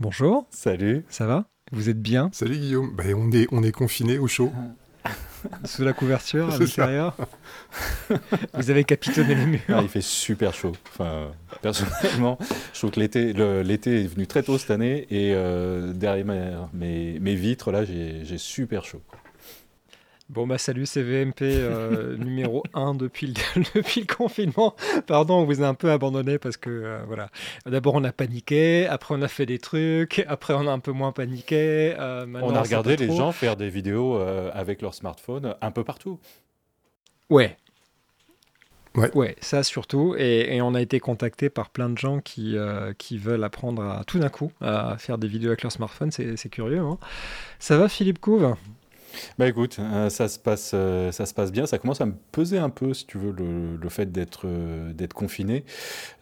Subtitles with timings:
[0.00, 0.48] Bonjour.
[0.50, 1.04] Salut.
[1.08, 1.44] Ça va?
[1.70, 2.28] Vous êtes bien?
[2.32, 2.92] Salut Guillaume.
[2.96, 4.52] Ben, on est, on est confiné au chaud.
[5.64, 7.16] Sous la couverture, à l'intérieur?
[8.54, 9.60] Vous avez capitonné les murs.
[9.68, 10.72] Ah, il fait super chaud.
[10.88, 11.30] Enfin,
[11.62, 12.38] personnellement,
[12.72, 17.20] je trouve que l'été, l'été est venu très tôt cette année et euh, derrière mes,
[17.20, 19.02] mes, vitres, là, j'ai super chaud.
[20.30, 24.74] Bon bah salut, c'est VMP euh, numéro 1 depuis le, depuis le confinement.
[25.06, 27.28] Pardon, on vous a un peu abandonné parce que euh, voilà.
[27.66, 30.92] D'abord on a paniqué, après on a fait des trucs, après on a un peu
[30.92, 31.94] moins paniqué.
[31.98, 36.18] Euh, on a regardé les gens faire des vidéos avec leur smartphone un peu partout.
[37.28, 37.56] Ouais.
[38.94, 39.14] Ouais.
[39.14, 40.14] ouais ça surtout.
[40.16, 42.56] Et, on a été contacté par plein de gens qui,
[42.96, 46.10] qui veulent apprendre à tout d'un coup à faire des vidéos avec leur smartphone.
[46.10, 46.80] C'est curieux.
[46.80, 46.98] Hein.
[47.58, 48.56] ça va Philippe Couve?
[49.38, 51.66] Bah écoute, euh, ça, se passe, euh, ça se passe bien.
[51.66, 54.92] Ça commence à me peser un peu, si tu veux, le, le fait d'être euh,
[54.92, 55.64] d'être confiné.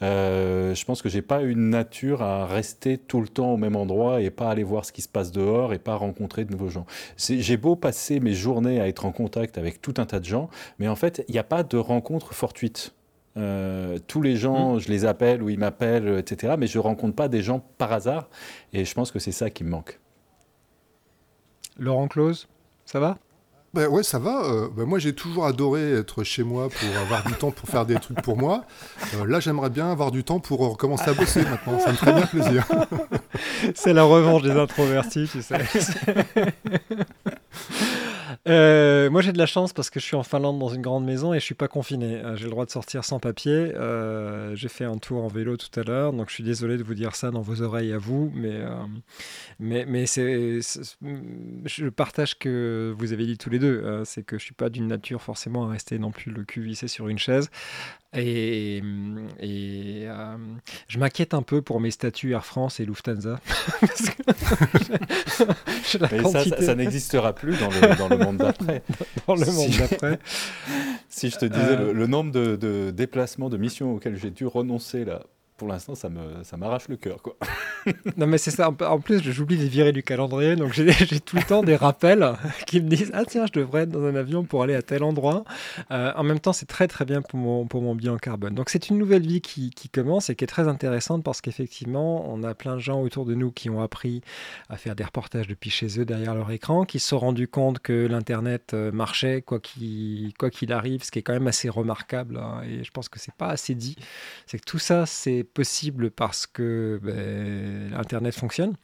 [0.00, 4.20] je pense que j'ai pas une nature à rester tout le temps au même endroit
[4.20, 6.86] et pas aller voir ce qui se passe dehors et pas rencontrer de nouveaux gens.
[7.16, 10.48] J'ai beau passer mes journées à être en contact avec tout un tas de gens,
[10.78, 12.94] mais en fait, il n'y a pas de rencontre fortuite.
[13.34, 14.80] tous les gens, mmh.
[14.80, 16.54] je les appelle ou ils m'appellent, etc.
[16.58, 18.28] Mais je rencontre pas des gens par hasard.
[18.72, 19.98] Et je pense que c'est ça qui me manque.
[21.78, 22.48] Laurent Close
[22.92, 23.16] ça va?
[23.72, 24.44] Ben ouais, ça va.
[24.44, 27.86] Euh, ben moi, j'ai toujours adoré être chez moi pour avoir du temps pour faire
[27.86, 28.66] des trucs pour moi.
[29.14, 31.80] Euh, là, j'aimerais bien avoir du temps pour recommencer à bosser maintenant.
[31.80, 32.66] Ça me ferait bien plaisir.
[33.74, 35.56] C'est la revanche des introvertis, tu sais.
[38.48, 41.04] Euh, moi, j'ai de la chance parce que je suis en Finlande dans une grande
[41.04, 42.16] maison et je suis pas confiné.
[42.16, 43.52] Euh, j'ai le droit de sortir sans papier.
[43.52, 46.82] Euh, j'ai fait un tour en vélo tout à l'heure, donc je suis désolé de
[46.82, 48.60] vous dire ça dans vos oreilles à vous, mais
[49.58, 50.60] mais mais c'est,
[51.64, 54.02] je partage que vous avez dit tous les deux.
[54.04, 56.88] c'est que je suis pas d'une nature forcément à rester non plus le cul vissé
[56.88, 57.50] sur une chaise.
[58.14, 58.82] Et,
[59.40, 60.06] et
[60.88, 63.40] je m'inquiète un peu pour mes statuts Air France et Lufthansa.
[66.00, 68.82] Mais ça, ça, n'existera plus dans le, dans le monde d'après.
[69.26, 70.18] Dans le monde d'après.
[71.08, 72.06] si je te disais le, euh.
[72.06, 75.22] nombre de, de, déplacements, de missions auxquelles j'ai dû renoncer là,
[75.62, 77.36] pour l'instant, ça me, ça m'arrache le cœur, quoi.
[78.16, 78.68] non, mais c'est ça.
[78.68, 82.32] En plus, j'oublie de virer du calendrier, donc j'ai, tout le temps des rappels
[82.66, 85.04] qui me disent Ah, tiens, je devrais être dans un avion pour aller à tel
[85.04, 85.44] endroit.
[85.92, 88.56] Euh, en même temps, c'est très, très bien pour mon, pour mon bilan carbone.
[88.56, 92.28] Donc, c'est une nouvelle vie qui, qui, commence et qui est très intéressante parce qu'effectivement,
[92.28, 94.20] on a plein de gens autour de nous qui ont appris
[94.68, 97.78] à faire des reportages depuis chez eux derrière leur écran, qui se sont rendus compte
[97.78, 101.68] que l'Internet euh, marchait, quoi qu'il, quoi qu'il arrive, ce qui est quand même assez
[101.68, 102.36] remarquable.
[102.38, 103.94] Hein, et je pense que c'est pas assez dit.
[104.46, 108.74] C'est que tout ça, c'est possible parce que ben, Internet fonctionne.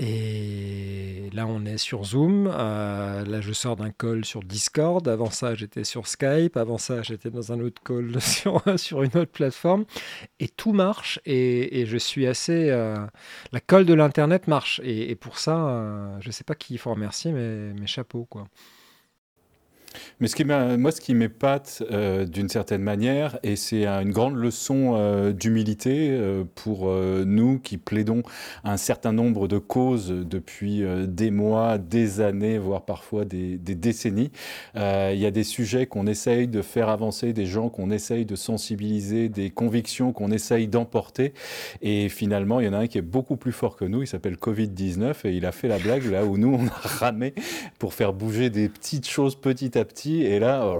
[0.00, 2.50] Et là, on est sur Zoom.
[2.52, 5.06] Euh, là, je sors d'un call sur Discord.
[5.06, 6.56] Avant ça, j'étais sur Skype.
[6.56, 9.84] Avant ça, j'étais dans un autre call sur, sur une autre plateforme.
[10.40, 11.20] Et tout marche.
[11.26, 12.70] Et, je suis assez.
[12.70, 12.96] Euh,
[13.52, 14.80] la colle de l'Internet marche.
[14.82, 18.24] Et, pour ça, euh, je ne sais pas qui il faut remercier, mais mes chapeaux,
[18.24, 18.48] quoi.
[20.20, 20.28] Mais
[20.76, 26.10] moi, ce qui m'épate euh, d'une certaine manière, et c'est une grande leçon euh, d'humilité
[26.10, 28.22] euh, pour nous qui plaidons
[28.64, 34.30] un certain nombre de causes depuis des mois, des années, voire parfois des, des décennies.
[34.74, 38.36] Il y a des sujets qu'on essaye de faire avancer, des gens qu'on essaye de
[38.36, 41.32] sensibiliser, des convictions qu'on essaye d'emporter.
[41.82, 44.06] Et finalement, il y en a un qui est beaucoup plus fort que nous, il
[44.06, 47.34] s'appelle Covid-19, et il a fait la blague là où nous, on a ramé
[47.78, 50.74] pour faire bouger des petites choses petit à petit, et là,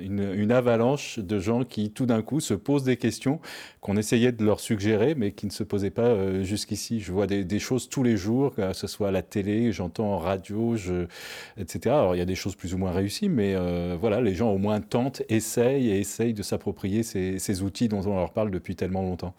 [0.00, 3.40] une, avalanche de gens qui tout d'un coup se posent des questions
[3.80, 7.00] qu'on essayait de leur suggérer, mais qui ne se posaient pas euh, jusqu'ici.
[7.00, 10.18] Je vois des, choses tous les jours, que ce soit à la télé, j'entends en
[10.18, 10.76] radio,
[11.56, 11.80] etc.
[11.94, 14.50] Alors il y a des choses plus ou moins réussies, mais euh, voilà, les gens
[14.50, 18.76] au moins tentent, essayent et essayent de s'approprier ces outils dont on leur parle depuis
[18.76, 19.34] tellement longtemps.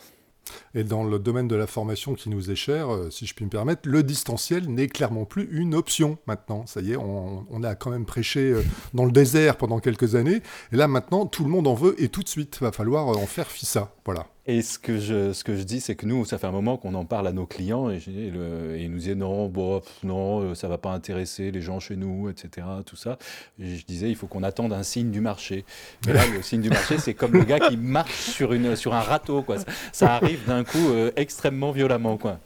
[0.75, 3.45] Et dans le domaine de la formation qui nous est cher, euh, si je puis
[3.45, 6.65] me permettre, le distanciel n'est clairement plus une option maintenant.
[6.65, 8.63] Ça y est, on, a quand même prêché euh,
[8.93, 10.41] dans le désert pendant quelques années.
[10.71, 12.59] Et là maintenant, tout le monde en veut et tout de suite.
[12.61, 13.93] Va falloir euh, en faire fissa.
[14.05, 14.27] Voilà.
[14.49, 16.77] Et ce que je, ce que je dis, c'est que nous, ça fait un moment
[16.77, 20.69] qu'on en parle à nos clients et, ils nous disaient non, bon, non, euh, ça
[20.69, 22.65] va pas intéresser les gens chez nous, etc.
[22.85, 23.17] Tout ça.
[23.59, 25.65] Je disais, il faut qu'on attende un signe du marché.
[26.05, 28.93] Mais là, le signe du marché, c'est comme le gars qui marche sur, une, sur
[28.93, 29.41] un râteau.
[29.41, 29.57] Quoi.
[29.91, 32.17] Ça, arrive d'un coup euh, extrêmement violemment.
[32.17, 32.39] Quoi.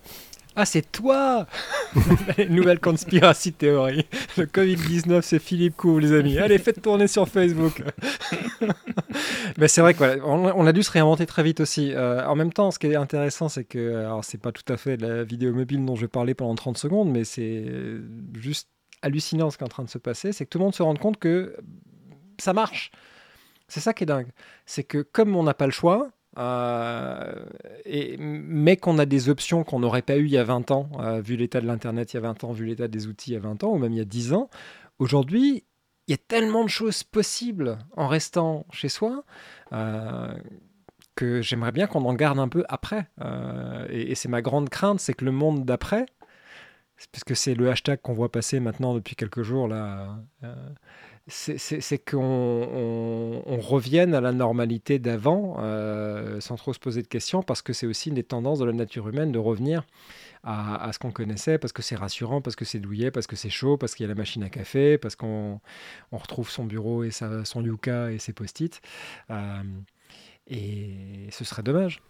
[0.62, 1.48] Ah, c'est toi
[2.50, 4.06] Nouvelle conspiracy théorie.
[4.38, 6.38] Le Covid-19, c'est Philippe Couve, les amis.
[6.38, 7.82] Allez, faites tourner sur Facebook.
[9.58, 11.94] Mais c'est vrai qu'on on a dû se réinventer très vite aussi.
[11.96, 14.78] Euh, en même temps, ce qui est intéressant, c'est que, alors c'est pas tout à
[14.78, 17.66] fait la vidéo mobile dont je vais parler pendant 30 secondes, mais c'est
[18.40, 18.70] juste
[19.02, 20.84] hallucinant ce qui est en train de se passer, c'est que tout le monde se
[20.84, 21.56] rend compte que
[22.40, 22.92] ça marche.
[23.68, 24.30] C'est ça qui est dingue.
[24.68, 29.80] C'est que comme on n'a pas le choix, et, mais qu'on a des options qu'on
[29.80, 30.90] n'aurait pas eues il y a 20 ans,
[31.22, 33.38] vu l'état de l'Internet il y a 20 ans, vu l'état des outils il y
[33.38, 34.50] a 20 ans, ou même il y a 10 ans.
[35.00, 35.66] Aujourd'hui,
[36.08, 39.24] il y a tellement de choses possibles en restant chez soi
[41.16, 43.10] que j'aimerais bien qu'on en garde un peu après.
[43.90, 46.06] et c'est ma grande crainte, c'est que le monde d'après,
[47.12, 50.56] puisque c'est le hashtag qu'on voit passer maintenant depuis quelques jours là, euh,
[51.28, 57.44] c'est qu'on on, revienne à la normalité d'avant euh, sans trop se poser de questions,
[57.44, 59.84] parce que c'est aussi une des tendances de la nature humaine de revenir
[60.44, 63.52] à, ce qu'on connaissait, parce que c'est rassurant, parce que c'est douillet, parce que c'est
[63.52, 65.60] chaud, parce qu'il y a la machine à café, parce qu'on
[66.12, 68.82] on retrouve son bureau et sa, son yucca et ses post-it.
[69.30, 69.62] Euh,
[70.48, 72.02] et ce serait dommage.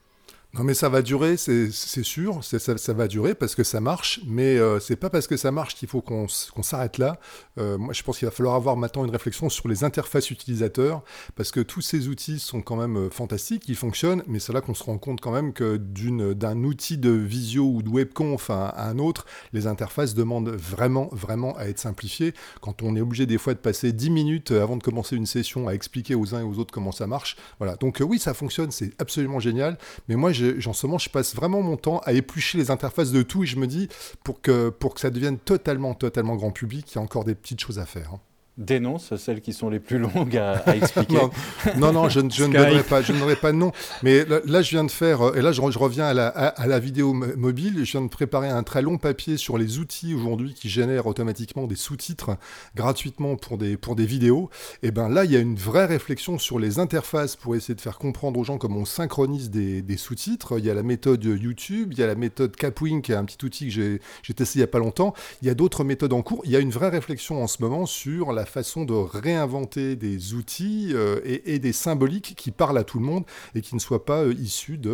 [0.54, 4.58] Non mais ça va durer, c'est sûr, ça, va durer parce que ça marche, mais
[4.58, 7.22] euh, c'est pas parce que ça marche qu'il faut qu'on s'arrête là.
[7.58, 11.04] Euh, moi je pense qu'il va falloir avoir maintenant une réflexion sur les interfaces utilisateurs,
[11.38, 14.60] parce que tous ces outils sont quand même euh, fantastiques, ils fonctionnent, mais c'est là
[14.60, 18.90] qu'on se rend compte quand même que d'un outil de visio ou de webconf à,
[18.90, 22.34] un autre, les interfaces demandent vraiment, vraiment à être simplifiées.
[22.60, 25.70] Quand on est obligé des fois de passer 10 minutes avant de commencer une session
[25.70, 27.78] à expliquer aux uns et aux autres comment ça marche, voilà.
[27.78, 29.78] Donc oui, ça fonctionne, c'est absolument génial,
[30.10, 33.22] mais moi j'en ce moment, je passe vraiment mon temps à éplucher les interfaces de
[33.22, 33.88] tout et je me dis,
[34.24, 37.36] pour que, pour que ça devienne totalement, totalement grand public, il y a encore des
[37.36, 38.14] petites choses à faire.
[38.14, 38.20] Hein
[38.62, 41.18] dénonce celles qui sont les plus longues à, expliquer.
[41.78, 43.72] non, non, je, je ne donnerai pas, je n'aurai pas de nom.
[44.04, 46.80] Mais là, je viens de faire, euh, et là, je, reviens à la, à, la,
[46.80, 47.84] vidéo mobile.
[47.84, 51.68] Je viens de préparer un très long papier sur les outils aujourd'hui qui génèrent automatiquement
[51.68, 52.38] des sous-titres
[52.76, 54.50] gratuitement pour des, pour des vidéos.
[54.84, 57.82] Et ben là, il y a une vraie réflexion sur les interfaces pour essayer de
[57.82, 60.60] faire comprendre aux gens comment on synchronise des, des sous-titres.
[60.60, 63.26] Il y a la méthode YouTube, il y a la méthode Capwing, qui est un
[63.26, 65.14] petit outil que j'ai testé il n'y a pas longtemps.
[65.42, 66.42] Il y a d'autres méthodes en cours.
[66.46, 70.34] Il y a une vraie réflexion en ce moment sur la façon de réinventer des
[70.34, 73.24] outils euh, et, des symboliques qui parlent à tout le monde
[73.56, 74.92] et qui ne soient pas euh, issus de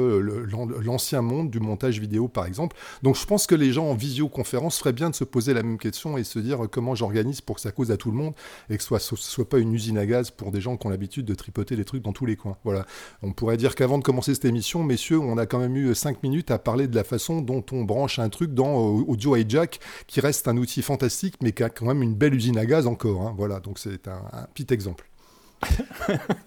[0.83, 2.77] l'ancien monde du montage vidéo, par exemple.
[3.03, 5.77] Donc je pense que les gens en visioconférence feraient bien de se poser la même
[5.77, 8.33] question et se dire euh, comment j'organise pour que ça cause à tout le monde
[8.69, 10.89] et que ce soit, soit pas une usine à gaz pour des gens qui ont
[10.89, 12.57] l'habitude de tripoter des trucs dans tous les coins.
[12.63, 12.85] Voilà.
[13.23, 16.23] On pourrait dire qu'avant de commencer cette émission, messieurs, on a quand même eu 5
[16.23, 20.19] minutes à parler de la façon dont on branche un truc dans Audio Hijack, qui
[20.19, 23.21] reste un outil fantastique, mais qui a quand même une belle usine à gaz encore.
[23.21, 23.33] Hein.
[23.37, 25.09] Voilà, donc c'est un, petit exemple.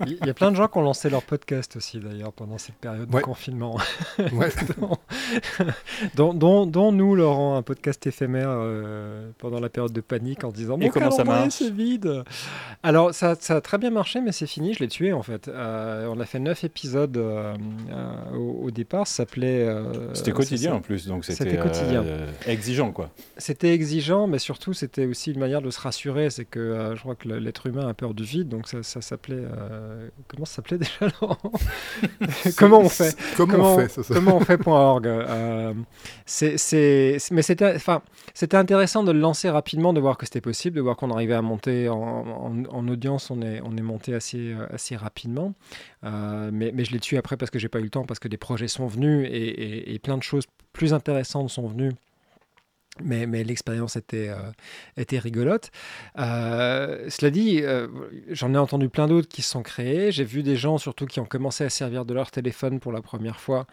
[0.06, 2.76] Il y a plein de gens qui ont lancé leur podcast aussi, d'ailleurs, pendant cette
[2.76, 3.76] période de confinement.
[6.14, 10.78] dont, dont, nous, Laurent, un podcast éphémère euh, pendant la période de panique en disant
[10.78, 12.22] Mon comment ça marche c'est vide.
[12.82, 15.48] Alors, ça, ça, a très bien marché, mais c'est fini, je l'ai tué en fait.
[15.48, 17.54] Euh, on a fait neuf épisodes euh,
[18.34, 19.06] au, départ.
[19.06, 19.68] Ça s'appelait.
[20.14, 22.04] c'était quotidien en plus, donc c'était quotidien.
[22.46, 23.10] exigeant, quoi.
[23.36, 26.30] C'était exigeant, mais surtout, c'était aussi une manière de se rassurer.
[26.30, 29.36] C'est que je crois que l'être humain a peur du vide, donc ça ça s'appelait.
[29.36, 31.12] Euh, comment ça s'appelait déjà
[32.56, 33.16] Comment on fait?
[33.36, 35.74] Comment, on fait ça, Comment on fait.org euh,
[36.26, 38.02] c'est, Mais c'était, enfin,
[38.34, 41.34] c'était intéressant de le lancer rapidement, de voir que c'était possible, de voir qu'on arrivait
[41.34, 43.30] à monter en, audience.
[43.30, 45.54] On est, on est monté assez, euh, assez rapidement.
[46.02, 48.28] mais, mais, je l'ai tué après parce que j'ai pas eu le temps, parce que
[48.28, 51.92] des projets sont venus et, et plein de choses plus intéressantes sont venues
[53.02, 54.50] mais, mais l'expérience était, euh,
[54.96, 55.70] était rigolote.
[56.18, 57.88] Euh, cela dit, euh,
[58.30, 60.12] j'en ai entendu plein d'autres qui se sont créés.
[60.12, 63.00] J'ai vu des gens surtout qui ont commencé à servir de leur téléphone pour la
[63.00, 63.66] première fois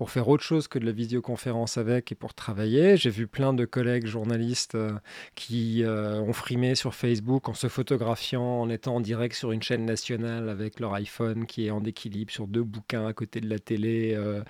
[0.00, 2.96] pour faire autre chose que de la visioconférence avec et pour travailler.
[2.96, 4.92] J'ai vu plein de collègues journalistes euh,
[5.34, 9.62] qui euh, ont frimé sur Facebook en se photographiant, en étant en direct sur une
[9.62, 13.50] chaîne nationale avec leur iPhone qui est en équilibre sur deux bouquins à côté de
[13.50, 14.40] la télé, euh,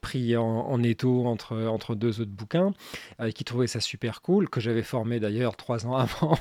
[0.00, 2.72] pris en, étau entre, entre deux autres bouquins,
[3.34, 6.38] qui trouvaient ça super cool, que j'avais formé d'ailleurs trois ans avant.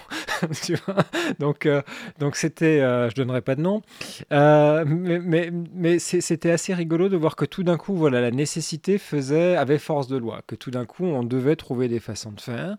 [1.40, 1.68] donc
[2.20, 2.80] donc c'était,
[3.10, 3.82] je donnerai pas de nom,
[4.30, 8.59] mais, mais, mais c'était assez rigolo de voir que tout d'un coup, voilà, la nécessité
[8.98, 12.42] faisait, avait force de loi, que tout d'un coup, on devait trouver des façons de
[12.42, 12.78] faire,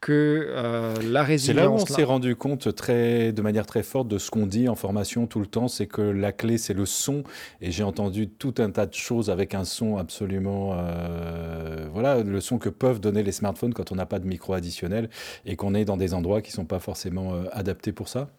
[0.00, 1.56] que euh, la résilience...
[1.56, 4.46] C'est là où on s'est rendu compte très, de manière très forte de ce qu'on
[4.46, 7.22] dit en formation tout le temps, c'est que la clé, c'est le son.
[7.60, 10.72] Et j'ai entendu tout un tas de choses avec un son absolument...
[10.74, 14.54] Euh, voilà, le son que peuvent donner les smartphones quand on n'a pas de micro
[14.54, 15.10] additionnel
[15.44, 18.30] et qu'on est dans des endroits qui ne sont pas forcément euh, adaptés pour ça.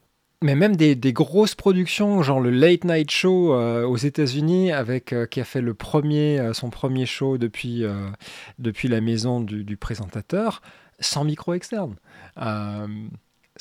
[0.44, 5.28] Mais même des, grosses productions, genre le Late Night Show euh, aux États-Unis, avec euh,
[5.28, 7.84] qui a fait euh, son premier show depuis,
[8.58, 10.64] depuis la maison du, présentateur,
[11.00, 11.96] sans micro externe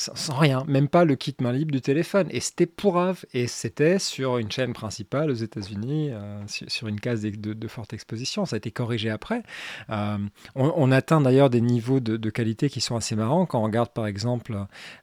[0.01, 2.29] sans, rien, même pas le kit main libre du téléphone.
[2.31, 3.25] Et c'était pourrave.
[3.35, 8.47] Et c'était sur une chaîne principale aux États-Unis, euh, sur, une case de, forte exposition.
[8.47, 9.43] Ça a été corrigé après.
[9.91, 10.19] Euh,
[10.55, 13.47] on, atteint d'ailleurs des niveaux de, qualité qui sont assez marrants.
[13.47, 14.57] Quand on regarde par exemple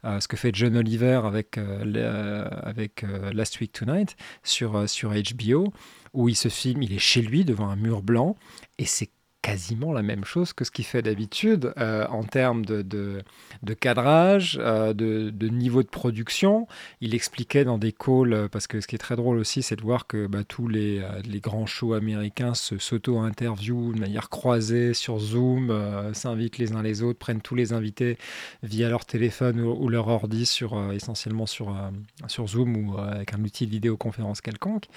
[0.06, 1.60] euh, ce que fait John Oliver avec,
[3.34, 5.72] Last Week Tonight sur, sur HBO,
[6.14, 8.36] où il se filme, il est chez lui devant un mur blanc.
[8.80, 9.10] Et c'est
[9.48, 14.60] quasiment la même chose que ce qu'il fait d'habitude euh, en termes de, de, cadrage,
[14.62, 16.68] euh, de, de, niveau de production.
[17.00, 19.78] Il expliquait dans des calls, euh, parce que ce qui est très drôle aussi, c'est
[19.78, 24.94] de voir que bah, tous les, les, grands shows américains se s'auto-interviewent de manière croisée
[24.94, 25.74] sur Zoom,
[26.14, 28.18] s'invitent les uns les autres, prennent tous les invités
[28.64, 31.74] via leur téléphone ou, leur ordi, sur, essentiellement sur,
[32.28, 34.88] sur Zoom ou avec un outil de vidéoconférence quelconque.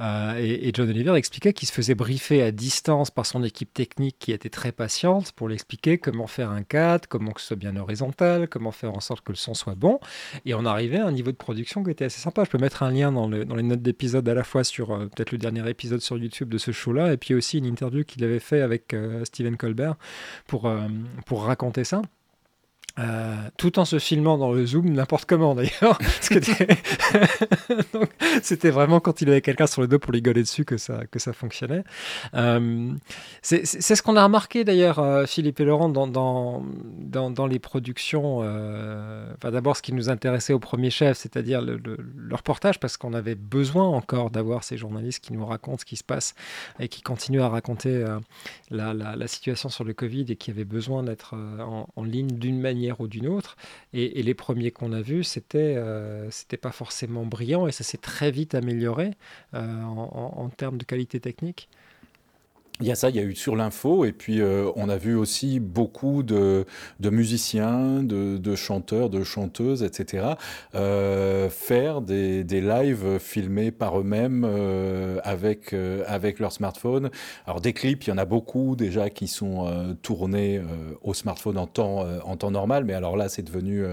[0.00, 3.93] Et, et, John Oliver expliquait qu'il se faisait briefer à distance par son équipe technique
[4.18, 7.76] qui était très patiente pour l'expliquer comment faire un cadre, comment que ce soit bien
[7.76, 10.00] horizontal, comment faire en sorte que le son soit bon.
[10.44, 12.44] Et on arrivait à un niveau de production qui était assez sympa.
[12.44, 15.32] Je peux mettre un lien dans, les notes d'épisode à la fois sur euh, peut-être
[15.32, 18.40] le dernier épisode sur YouTube de ce show-là, et puis aussi une interview qu'il avait
[18.40, 19.96] fait avec euh, Stephen Colbert
[20.46, 20.88] pour, euh,
[21.26, 22.02] pour raconter ça.
[23.00, 25.98] Euh, tout en se filmant dans le zoom n'importe comment d'ailleurs.
[28.42, 31.00] c'était vraiment quand il avait quelqu'un sur le dos pour lui gueuler dessus que ça,
[31.10, 31.82] que ça fonctionnait.
[32.34, 32.92] Euh,
[33.42, 36.62] c'est ce qu'on a remarqué d'ailleurs, euh, Philippe et Laurent, dans, dans,
[37.30, 38.38] dans, les productions.
[38.38, 41.80] Enfin, D'abord, ce qui nous intéressait au premier chef, c'est-à-dire le,
[42.30, 46.04] reportage, parce qu'on avait besoin encore d'avoir ces journalistes qui nous racontent ce qui se
[46.04, 46.34] passe
[46.78, 48.04] et qui continuent à raconter
[48.70, 52.60] la, la, situation sur le Covid et qui avaient besoin d'être en, en ligne d'une
[52.60, 53.56] manière ou d'une autre.
[53.92, 57.98] Et, les premiers qu'on a vus, c'était euh, c'était pas forcément brillant et ça s'est
[57.98, 59.12] très vite amélioré
[59.54, 61.68] euh, en, termes de qualité technique.
[62.80, 64.96] Il y a ça, il y a eu sur l'info, et puis euh, on a
[64.96, 66.66] vu aussi beaucoup de,
[67.00, 70.30] musiciens, de, chanteurs, de chanteuses, etc.,
[70.74, 75.72] euh, faire des, des, lives filmés par eux-mêmes euh, avec,
[76.08, 77.10] avec leur smartphone.
[77.46, 80.60] Alors des clips, il y en a beaucoup déjà qui sont tournés
[81.02, 83.84] au smartphone en temps, en temps normal, mais alors là c'est devenu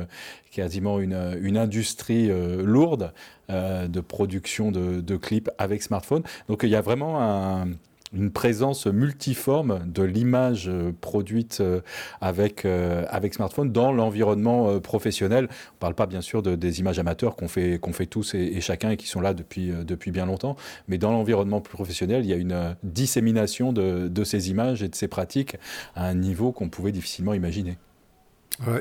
[0.50, 2.32] quasiment une, une industrie
[2.64, 3.14] lourde
[3.48, 6.24] de production de clips avec smartphone.
[6.48, 7.68] Donc il y a vraiment un
[8.14, 11.82] une présence multiforme de l'image euh, produite euh,
[12.20, 15.48] avec, euh, avec smartphone dans l'environnement professionnel.
[15.50, 18.60] On ne parle pas bien sûr de, des images amateurs qu'on fait, fait tous et,
[18.62, 20.56] chacun et qui sont là depuis, depuis bien longtemps,
[20.88, 24.96] mais dans l'environnement professionnel, il y a une dissémination de, de ces images et de
[24.96, 25.58] ces pratiques
[25.96, 27.78] à un niveau qu'on pouvait difficilement imaginer.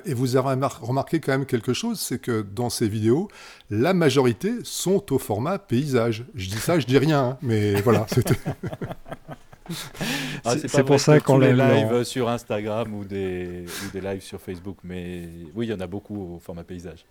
[0.04, 3.28] Et vous avez remarqué quand même quelque chose, c'est que dans ces vidéos,
[3.70, 6.24] la majorité sont au format paysage.
[6.34, 8.06] Je dis ça, je dis rien, hein, mais voilà.
[10.44, 14.40] Ah, c'est pour ça qu'on les live sur Instagram ou des, ou des lives sur
[14.40, 17.04] Facebook, mais oui, il y en a beaucoup au format paysage.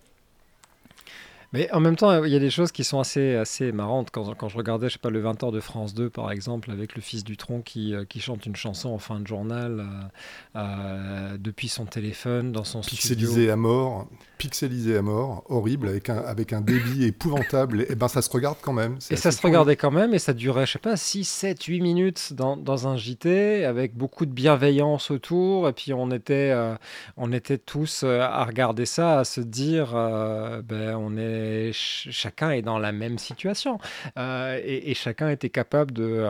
[1.54, 4.10] Mais en même temps, il y a des choses qui sont assez, assez marrantes.
[4.12, 6.96] Quand, quand je regardais, je sais pas, le 20h de France 2, par exemple, avec
[6.96, 10.60] le fils du tronc qui, euh, qui chante une chanson en fin de journal euh,
[10.60, 14.08] euh, depuis son téléphone, dans son Pixelisé à mort
[14.40, 18.58] pixelisé à mort, horrible, avec un, avec un débit épouvantable, et, ben ça se regarde
[18.62, 18.98] quand même.
[19.12, 21.82] Et ça se regardait quand même, et ça durait, je sais pas, 6, 7, 8
[21.82, 26.74] minutes dans, dans un JT, avec beaucoup de bienveillance autour, et puis on était, euh,
[27.18, 31.39] on était tous à regarder ça, à se dire, euh, ben, on est,
[31.74, 33.80] chacun est dans la même situation,
[34.18, 36.26] et, et, chacun était capable de,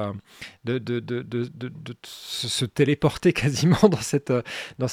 [0.66, 4.32] de, de, de, de se téléporter quasiment dans cette,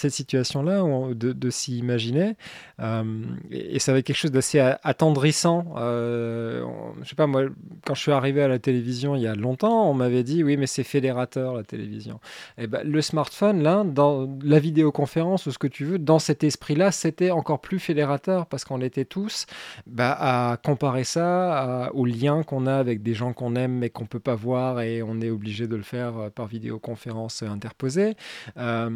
[0.09, 0.83] situation-là,
[1.15, 2.37] de, s'y imaginer.
[2.81, 3.05] Euh,
[3.51, 5.75] et, ça avait quelque chose d'assez attendrissant.
[5.77, 6.65] Euh,
[7.03, 7.45] je sais pas, moi,
[7.85, 10.57] quand je suis arrivé à la télévision il y a longtemps, on m'avait dit oui,
[10.57, 12.21] mais c'est fédérateur la télévision.
[12.59, 16.45] Et ben, le smartphone, là, dans la vidéoconférence ou ce que tu veux, dans cet
[16.45, 19.47] esprit-là, c'était encore plus fédérateur parce qu'on était tous
[19.87, 24.07] bah, à comparer ça au lien qu'on a avec des gens qu'on aime mais qu'on
[24.07, 28.15] peut pas voir et on est obligé de le faire euh, par vidéoconférence interposée.
[28.57, 28.89] à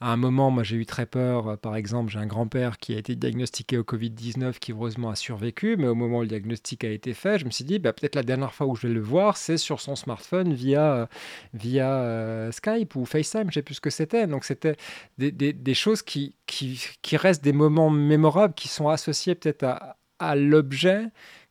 [0.00, 1.58] un moment, moi, j'ai eu très peur.
[1.58, 5.76] Par exemple, j'ai un grand-père qui a été diagnostiqué au Covid-19 qui heureusement a survécu,
[5.76, 8.14] mais au moment où le diagnostic a été fait, je me suis dit, bah, peut-être
[8.14, 11.08] la dernière fois où je vais le voir, c'est sur son smartphone via,
[11.54, 14.26] via euh, Skype ou FaceTime, je sais plus ce que c'était.
[14.26, 14.76] Donc c'était
[15.18, 20.34] des, des, choses qui, qui, restent des moments mémorables, qui sont associés peut-être à, à
[20.36, 21.06] l'objet,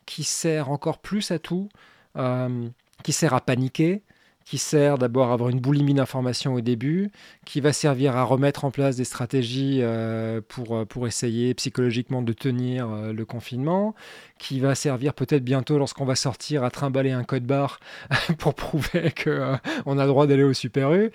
[0.05, 1.69] qui sert encore plus à tout,
[2.17, 2.67] euh,
[3.03, 4.03] qui sert à paniquer,
[4.51, 7.09] qui sert d'abord à avoir une boulimie d'informations au début,
[7.45, 12.21] qui va servir à remettre en place des stratégies euh, pour, euh, pour essayer psychologiquement
[12.21, 13.95] de tenir euh, le confinement,
[14.39, 17.79] qui va servir peut-être bientôt lorsqu'on va sortir à trimballer un code barre
[18.39, 21.11] pour prouver qu'on on a le droit d'aller au Super U.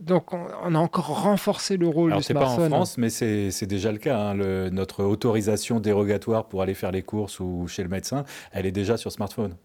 [0.00, 2.70] donc on, a encore renforcé le rôle Alors, du smartphone.
[2.70, 4.16] pas en France, mais c'est déjà le cas.
[4.16, 4.34] Hein.
[4.34, 8.22] Le, notre autorisation dérogatoire pour aller faire les courses ou chez le médecin,
[8.52, 9.56] elle est déjà sur smartphone.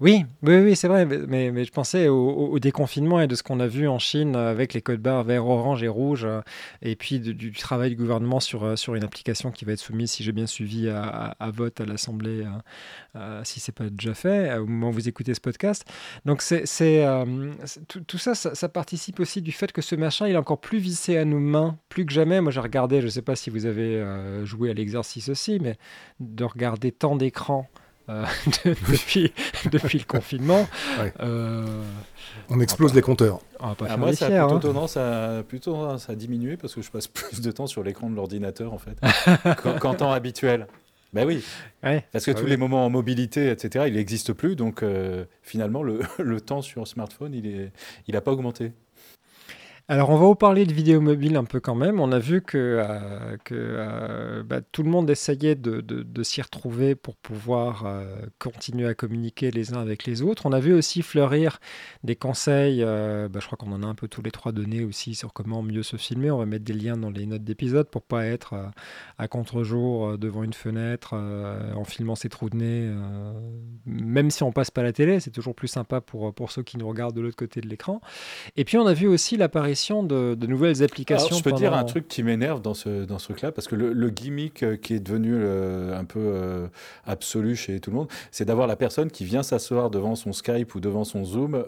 [0.00, 3.66] Oui, oui, oui, c'est vrai, mais, je pensais au, déconfinement et de ce qu'on a
[3.66, 6.40] vu en Chine avec les codes barres vert, orange et rouge, euh,
[6.80, 10.10] et puis du travail du gouvernement sur, euh, sur une application qui va être soumise,
[10.12, 12.44] si j'ai bien suivi, à, vote à l'Assemblée,
[13.16, 15.84] euh, si ce n'est pas déjà fait, au moment où vous écoutez ce podcast.
[16.24, 16.64] Donc c'est,
[17.88, 21.16] tout, ça, ça, participe aussi du fait que ce machin, il est encore plus vissé
[21.18, 22.40] à nos mains, plus que jamais.
[22.40, 24.04] Moi, j'ai regardé, je ne sais pas si vous avez
[24.44, 25.76] joué à l'exercice aussi, mais
[26.20, 27.68] de regarder tant d'écrans
[28.08, 28.24] euh,
[28.64, 29.32] depuis,
[29.70, 30.68] depuis le confinement.
[31.20, 31.82] Euh,
[32.48, 33.40] on explose les compteurs.
[33.60, 34.58] Ah, moi, ça a plutôt, hein.
[34.60, 38.10] tendance à, plutôt tendance à diminuer parce que je passe plus de temps sur l'écran
[38.10, 38.98] de l'ordinateur en fait
[39.80, 40.66] qu'en temps habituel.
[41.12, 41.44] Ben oui,
[42.10, 44.56] parce que tous les moments en mobilité, etc., il n'existe plus.
[44.56, 47.68] Donc euh, finalement, le, le, temps sur smartphone, il n'a
[48.08, 48.72] il pas augmenté.
[49.88, 51.98] Alors, on va vous parler de vidéo mobile un peu quand même.
[51.98, 57.16] On a vu que, euh, euh, bah, tout le monde essayait de, s'y retrouver pour
[57.16, 58.04] pouvoir euh,
[58.38, 60.46] continuer à communiquer les uns avec les autres.
[60.46, 61.58] On a vu aussi fleurir
[62.04, 65.16] des conseils, bah, je crois qu'on en a un peu tous les trois donné aussi
[65.16, 66.30] sur comment mieux se filmer.
[66.30, 68.54] On va mettre des liens dans les notes d'épisode pour pas être
[69.18, 72.90] à contre-jour devant une fenêtre en filmant ses trous de nez.
[73.84, 76.78] même si on passe pas la télé, c'est toujours plus sympa pour, pour ceux qui
[76.78, 78.00] nous regardent de l'autre côté de l'écran.
[78.56, 79.71] Et puis on a vu aussi l'apparition
[80.02, 81.36] de, nouvelles applications.
[81.36, 84.10] je peux dire un truc qui m'énerve dans ce, dans ce truc-là, parce que le,
[84.10, 86.68] gimmick euh, qui est devenu euh, un peu euh,
[87.06, 90.74] absolu chez tout le monde, c'est d'avoir la personne qui vient s'asseoir devant son Skype
[90.74, 91.64] ou devant son Zoom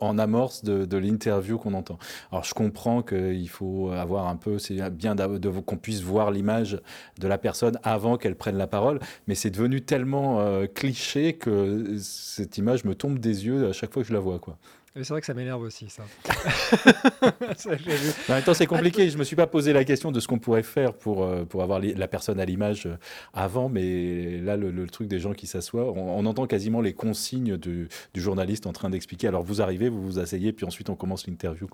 [0.00, 1.98] en amorce de, l'interview qu'on entend.
[2.32, 6.80] Alors je comprends qu'il faut avoir un peu, c'est bien de, qu'on puisse voir l'image
[7.18, 12.58] de la personne avant qu'elle prenne la parole, mais c'est devenu tellement cliché que cette
[12.58, 14.38] image me tombe des yeux à chaque fois que je la vois.
[14.38, 14.58] Quoi.
[15.02, 16.04] C'est vrai que ça m'énerve aussi, ça.
[17.22, 19.10] en même temps, c'est compliqué.
[19.10, 21.44] Je ne me suis pas posé la question de ce qu'on pourrait faire pour, euh,
[21.44, 22.96] pour avoir la personne à l'image euh,
[23.34, 27.88] avant, mais là, le, truc des gens qui s'assoient, on, entend quasiment les consignes du,
[28.14, 29.28] du journaliste en train d'expliquer.
[29.28, 31.68] Alors, vous arrivez, vous vous asseyez, puis ensuite, on commence l'interview.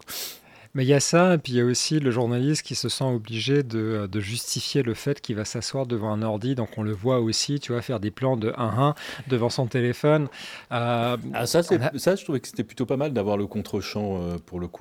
[0.74, 2.88] Mais il y a ça, et puis il y a aussi le journaliste qui se
[2.88, 6.54] sent obligé de, de justifier le fait qu'il va s'asseoir devant un ordi.
[6.54, 8.94] Donc on le voit aussi, tu vois, faire des plans de 1-1
[9.26, 10.28] devant son téléphone.
[10.72, 14.38] Euh, ah, ça, ça, je trouvais que c'était plutôt pas mal d'avoir le contre-champ euh,
[14.38, 14.80] pour le coup.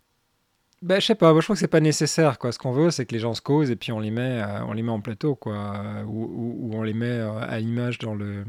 [0.82, 2.40] Ben, je sais pas, moi je trouve que c'est pas nécessaire.
[2.40, 2.52] Quoi.
[2.52, 4.66] Ce qu'on veut, c'est que les gens se causent et puis on les met, euh,
[4.66, 5.76] on les met en plateau, quoi,
[6.08, 8.46] ou, on les met euh, à l'image dans le,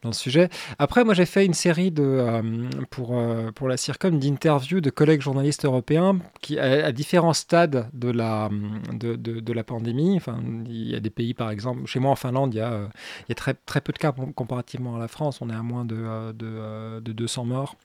[0.00, 0.48] dans le sujet.
[0.78, 2.42] Après, moi j'ai fait une série de, euh,
[2.88, 3.14] pour,
[3.54, 8.48] pour la CIRCOM d'interviews de collègues journalistes européens qui, à, différents stades de la,
[8.94, 10.16] de, de, la pandémie.
[10.16, 12.88] Enfin, il y a des pays, par exemple, chez moi en Finlande, il y a,
[13.20, 15.42] il y a très, très peu de cas comparativement à la France.
[15.42, 17.76] On est à moins de, de, de 200 morts.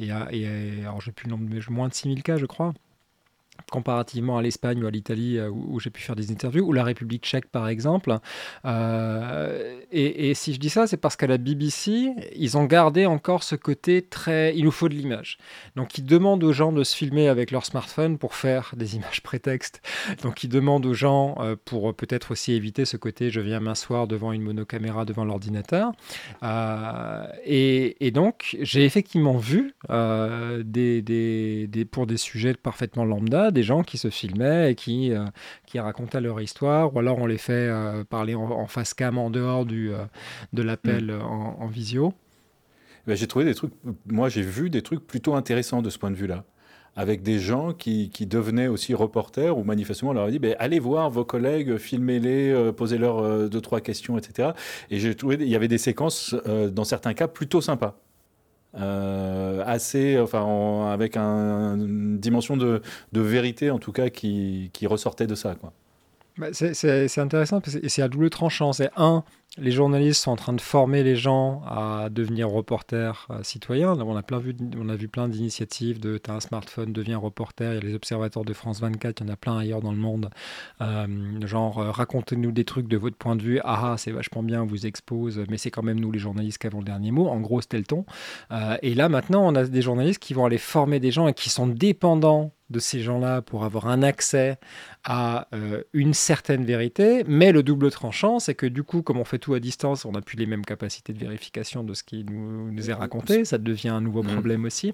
[0.00, 0.46] Et, et
[0.82, 2.74] alors j'ai plus le nombre, mais moins de 6000 cas, je crois
[3.70, 6.84] comparativement à l'Espagne ou à l'Italie euh, où, j'ai pu faire des interviews, ou la
[6.84, 8.16] République tchèque par exemple.
[8.64, 13.42] Euh, et, si je dis ça, c'est parce qu'à la BBC, ils ont gardé encore
[13.42, 14.56] ce côté très...
[14.56, 15.38] Il nous faut de l'image.
[15.76, 19.22] Donc ils demandent aux gens de se filmer avec leur smartphone pour faire des images
[19.22, 19.80] prétextes.
[20.22, 24.06] Donc ils demandent aux gens, euh, pour peut-être aussi éviter ce côté je viens m'asseoir
[24.06, 25.92] devant une monocaméra, devant l'ordinateur.
[27.44, 29.74] et, donc j'ai effectivement vu
[30.64, 35.24] des, pour des sujets parfaitement lambda, des gens qui se filmaient et qui, euh,
[35.66, 39.30] qui racontaient leur histoire, ou alors on les fait euh, parler en, face cam en
[39.30, 40.04] dehors du, euh,
[40.52, 41.22] de l'appel mm.
[41.22, 42.12] en, visio.
[43.06, 43.72] Ben, j'ai trouvé des trucs,
[44.06, 46.44] moi j'ai vu des trucs plutôt intéressants de ce point de vue-là
[46.98, 50.56] avec des gens qui, qui, devenaient aussi reporters, ou manifestement on leur a dit ben,
[50.58, 54.52] allez voir vos collègues, filmez-les, posez-leur deux, trois questions, etc.
[54.90, 56.34] Et j'ai trouvé il y avait des séquences,
[56.72, 58.00] dans certains cas, plutôt sympas.
[58.74, 65.56] Euh, assez, avec une dimension de, vérité en tout cas qui, ressortait de ça.
[66.38, 68.74] Bah, c'est intéressant et c'est à double tranchant.
[68.74, 69.24] C'est un,
[69.56, 73.94] les journalistes sont en train de former les gens à devenir reporters euh, citoyens.
[73.98, 77.16] On a, plein vu, on a vu plein d'initiatives de tu as un smartphone, deviens
[77.16, 77.72] reporter.
[77.72, 79.92] Il y a les observateurs de France 24, il y en a plein ailleurs dans
[79.92, 80.28] le monde.
[80.82, 81.06] Euh,
[81.46, 83.60] genre, euh, racontez-nous des trucs de votre point de vue.
[83.64, 86.58] Ah, ah c'est vachement bien, on vous expose, mais c'est quand même nous les journalistes
[86.58, 87.28] qui avons le dernier mot.
[87.28, 88.04] En gros, c'était le ton.
[88.82, 91.48] et là, maintenant, on a des journalistes qui vont aller former des gens et qui
[91.48, 94.58] sont dépendants de ces gens-là pour avoir un accès
[95.04, 99.24] à euh, une certaine vérité, mais le double tranchant, c'est que du coup, comme on
[99.24, 102.24] fait tout à distance, on n'a plus les mêmes capacités de vérification de ce qui
[102.24, 104.32] nous, est raconté, ça devient un nouveau mm.
[104.32, 104.92] problème aussi.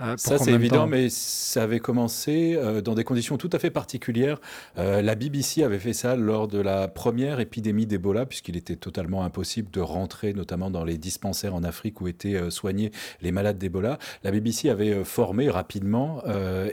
[0.00, 3.70] Euh, ça, c'est évident, mais ça avait commencé euh, dans des conditions tout à fait
[3.70, 4.40] particulières.
[4.76, 9.70] la BBC avait fait ça lors de la première épidémie d'Ebola, puisqu'il était totalement impossible
[9.70, 12.90] de rentrer, notamment dans les dispensaires en Afrique où étaient soignés
[13.22, 13.98] les malades d'Ebola.
[14.24, 16.22] La BBC avait formé rapidement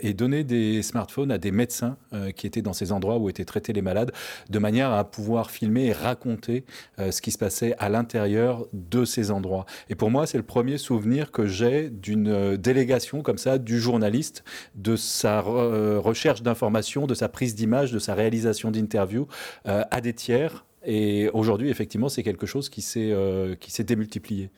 [0.02, 1.96] et donné des smartphones à des médecins
[2.36, 4.12] qui étaient dans ces endroits où étaient traités les malades,
[4.50, 6.64] de manière à pouvoir filmer et raconter
[6.98, 9.66] euh, ce qui se passait à l'intérieur de ces endroits.
[9.88, 13.78] Et pour moi, c'est le premier souvenir que j'ai d'une euh, délégation comme ça du
[13.78, 19.26] journaliste, de sa euh, recherche d'informations, de sa prise d'image, de sa réalisation d'interviews
[19.64, 20.64] à des tiers.
[20.84, 24.50] Et aujourd'hui, effectivement, c'est quelque chose qui s'est démultiplié.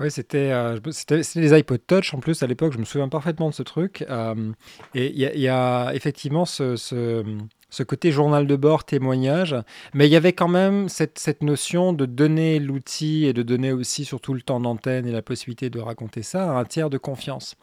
[0.00, 3.50] Oui, euh, c'était c'était les iPod Touch en plus à l'époque, je me souviens parfaitement
[3.50, 4.02] de ce truc.
[4.08, 4.52] Euh,
[4.94, 9.54] et il y, a effectivement ce, ce, côté journal de bord, témoignage,
[9.92, 13.72] mais il y avait quand même cette, cette notion de donner l'outil et de donner
[13.72, 16.98] aussi surtout le temps d'antenne et la possibilité de raconter ça à un tiers de
[16.98, 17.56] confiance.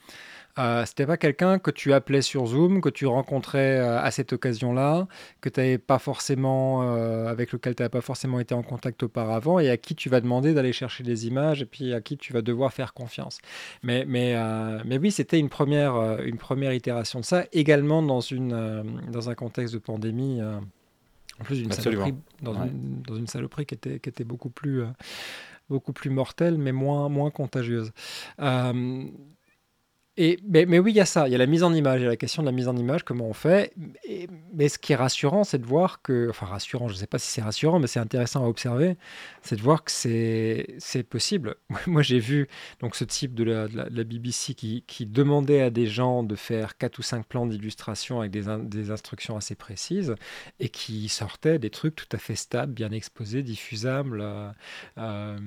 [0.58, 4.34] Euh, c'était pas quelqu'un que tu appelais sur Zoom, que tu rencontrais euh, à cette
[4.34, 5.08] occasion-là,
[5.42, 9.60] que tu pas forcément, euh, avec lequel tu n'avais pas forcément été en contact auparavant
[9.60, 12.34] et à qui tu vas demander d'aller chercher des images et puis à qui tu
[12.34, 13.40] vas devoir faire confiance.
[13.84, 18.22] Mais, mais, euh, mais oui, c'était une première, une première itération de ça, également dans,
[18.22, 20.42] une, dans un contexte de pandémie.
[20.42, 24.84] en plus d'une saloperie, dans, une, dans, une, saloperie qui était, qui était beaucoup plus
[25.70, 27.92] beaucoup plus mortelle, mais moins, moins contagieuse.
[28.40, 29.06] Euh,
[30.18, 32.08] mais, oui, il y a ça, il y a la mise en image, il y
[32.08, 33.74] a la question de la mise en image, comment on fait.
[34.54, 37.20] mais ce qui est rassurant, c'est de voir que, enfin rassurant, je ne sais pas
[37.20, 38.98] si c'est rassurant, mais c'est intéressant à observer,
[39.44, 41.56] c'est de voir que c'est possible.
[41.88, 42.48] Moi, j'ai vu
[42.80, 47.02] donc ce type de la, BBC qui, demandait à des gens de faire quatre ou
[47.02, 50.16] cinq plans d'illustration avec des, instructions assez précises
[50.60, 54.22] et qui sortait des trucs tout à fait stables, bien exposés, diffusables.
[54.22, 54.50] Euh,
[54.98, 55.38] euh,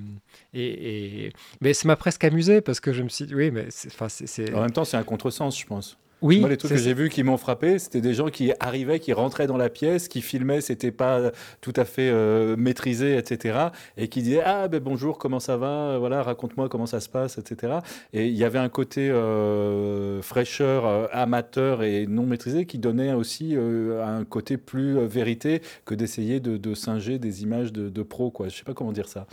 [0.53, 4.53] et, mais ça m'a presque amusé parce que je me suis dit, oui, mais c'est
[4.61, 5.97] en même temps, c'est un contresens, je pense.
[6.21, 8.99] Oui, Moi, les trucs que j'ai vus qui m'ont frappé, c'était des gens qui arrivaient,
[8.99, 13.69] qui rentraient dans la pièce, qui filmaient, c'était pas tout à fait euh, maîtrisé, etc.
[13.97, 17.39] Et qui disaient Ah, ben bonjour, comment ça va Voilà, raconte-moi comment ça se passe,
[17.39, 17.79] etc.
[18.13, 23.13] Et il y avait un côté euh, fraîcheur, euh, amateur et non maîtrisé qui donnait
[23.13, 28.47] aussi un côté plus vérité que d'essayer de, singer des images de, de pro, quoi.
[28.47, 29.25] Je sais pas comment dire ça.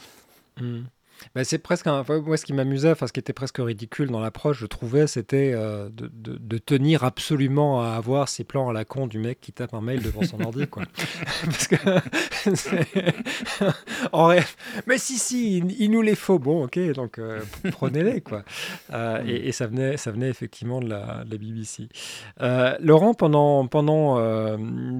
[0.59, 0.85] Mmh.
[1.35, 2.05] Bah, c'est presque un...
[2.25, 5.53] moi ce qui m'amusait, enfin ce qui était presque ridicule dans l'approche, je trouvais, c'était
[5.55, 9.53] euh, de, de, tenir absolument à avoir ces plans à la con du mec qui
[9.53, 10.85] tape un mail devant son ordi, quoi.
[11.45, 11.77] Parce que
[14.13, 14.55] en rêve,
[14.87, 18.45] mais si si, il, nous les faut, bon, ok, donc euh, prenez-les, quoi.
[18.93, 21.89] Euh, et, ça venait, ça venait effectivement de la, BBC.
[22.81, 24.17] Laurent, pendant pendant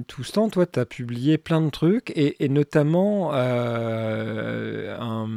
[0.07, 5.27] tout ce temps, toi, tu as publié plein de trucs et, notamment un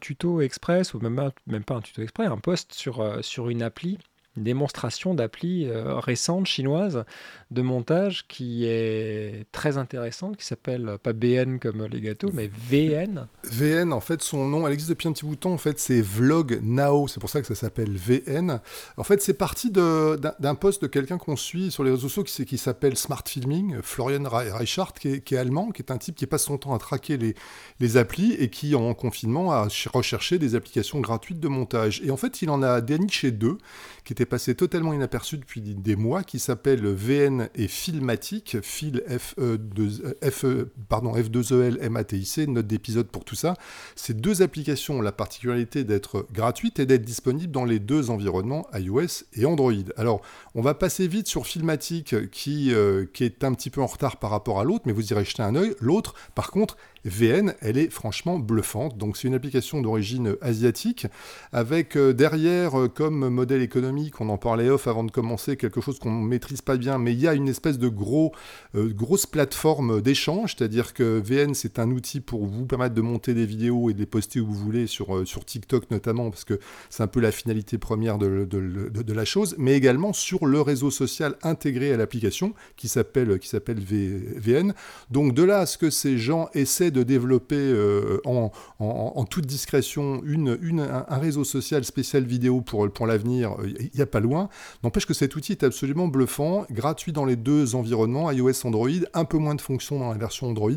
[0.00, 1.32] tuto express, ou même,
[1.64, 3.98] pas un tuto express, un post sur, euh, sur une appli
[4.38, 7.04] démonstration d'appli euh, récente chinoise
[7.50, 12.50] de montage qui est très intéressante, qui s'appelle euh, pas BN comme les gâteaux, mais
[12.68, 13.26] VN.
[13.44, 15.78] VN, en fait, son nom, elle existe depuis un petit bout de temps, en fait,
[15.78, 18.60] c'est Vlog Now, c'est pour ça que ça s'appelle VN.
[18.98, 22.58] En fait, c'est parti d'un post de quelqu'un qu'on suit sur les réseaux sociaux qui,
[22.58, 26.58] s'appelle Smart Filming, Florian Reichart, qui est, allemand, qui est un type qui passe son
[26.58, 27.34] temps à traquer les,
[27.80, 32.02] les applis et qui, en confinement, a recherché des applications gratuites de montage.
[32.04, 33.58] Et en fait, il en a déniché deux
[34.04, 39.34] qui était passé totalement inaperçu depuis des mois, qui s'appelle VN et Filmatic, Fil F,
[39.38, 43.54] -E 2, F, -E, pardon, F2EL MATIC, note d'épisode pour tout ça.
[43.96, 48.66] Ces deux applications ont la particularité d'être gratuites et d'être disponibles dans les deux environnements
[48.74, 49.72] iOS et Android.
[49.96, 50.22] Alors,
[50.54, 54.18] on va passer vite sur Filmatic, qui, euh, qui est un petit peu en retard
[54.18, 55.74] par rapport à l'autre, mais vous irez jeter un œil.
[55.80, 56.76] L'autre, par contre,
[57.08, 58.96] VN, elle est franchement bluffante.
[58.96, 61.06] Donc c'est une application d'origine asiatique
[61.52, 65.80] avec euh, derrière euh, comme modèle économique, on en parlait off avant de commencer, quelque
[65.80, 68.32] chose qu'on ne maîtrise pas bien, mais il y a une espèce de gros,
[68.74, 73.34] euh, grosse plateforme d'échange, c'est-à-dire que VN c'est un outil pour vous permettre de monter
[73.34, 76.58] des vidéos et de les poster où vous voulez, sur, sur TikTok notamment, parce que
[76.90, 80.90] c'est un peu la finalité première de, de, la chose, mais également sur le réseau
[80.90, 83.38] social intégré à l'application qui s'appelle
[83.80, 84.74] VN.
[85.10, 90.22] Donc de là à ce que ces gens essaient de développer euh, en, toute discrétion
[90.24, 94.48] une, une, un, réseau social spécial vidéo pour, pour l'avenir, il n'y a pas loin.
[94.82, 99.24] N'empêche que cet outil est absolument bluffant, gratuit dans les deux environnements, iOS, Android, un
[99.24, 100.70] peu moins de fonctions dans la version Android.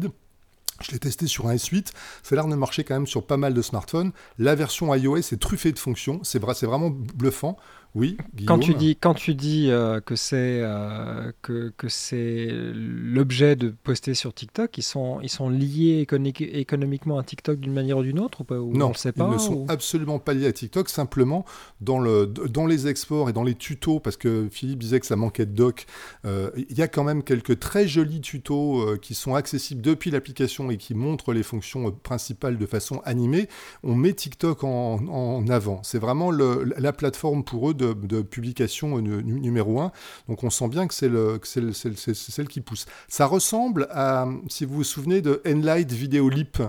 [0.81, 1.88] Je l'ai testé sur un S8,
[2.23, 4.12] ça a l'air de marcher quand même sur pas mal de smartphones.
[4.39, 7.57] La version iOS est truffée de fonctions, c'est vraiment bluffant.
[7.93, 8.15] Oui,
[8.47, 13.73] quand tu dis, quand tu dis euh, que c'est euh, que, que c'est l'objet de
[13.84, 16.08] poster sur TikTok, ils sont, ils sont liés
[16.39, 19.34] économiquement à TikTok d'une manière ou d'une autre ou pas Non, on sait pas, ils
[19.34, 20.88] ne sont absolument pas liés à TikTok.
[20.88, 21.43] Simplement,
[21.82, 25.17] dans, le, dans les exports et dans les tutos, parce que Philippe disait que ça
[25.17, 25.86] manquait de doc,
[26.23, 30.71] euh, il y a quand même quelques très jolis tutos qui sont accessibles depuis l'application
[30.71, 33.49] et qui montrent les fonctions principales de façon animée.
[33.84, 35.82] On met TikTok en, en avant.
[35.84, 37.80] C'est vraiment le, la plateforme pour eux de,
[38.29, 39.91] publication numéro 1.
[40.27, 41.09] Donc on sent bien que c'est
[42.05, 42.85] celle qui pousse.
[43.07, 46.61] Ça ressemble à, si vous vous souvenez, de Enlight Videolip.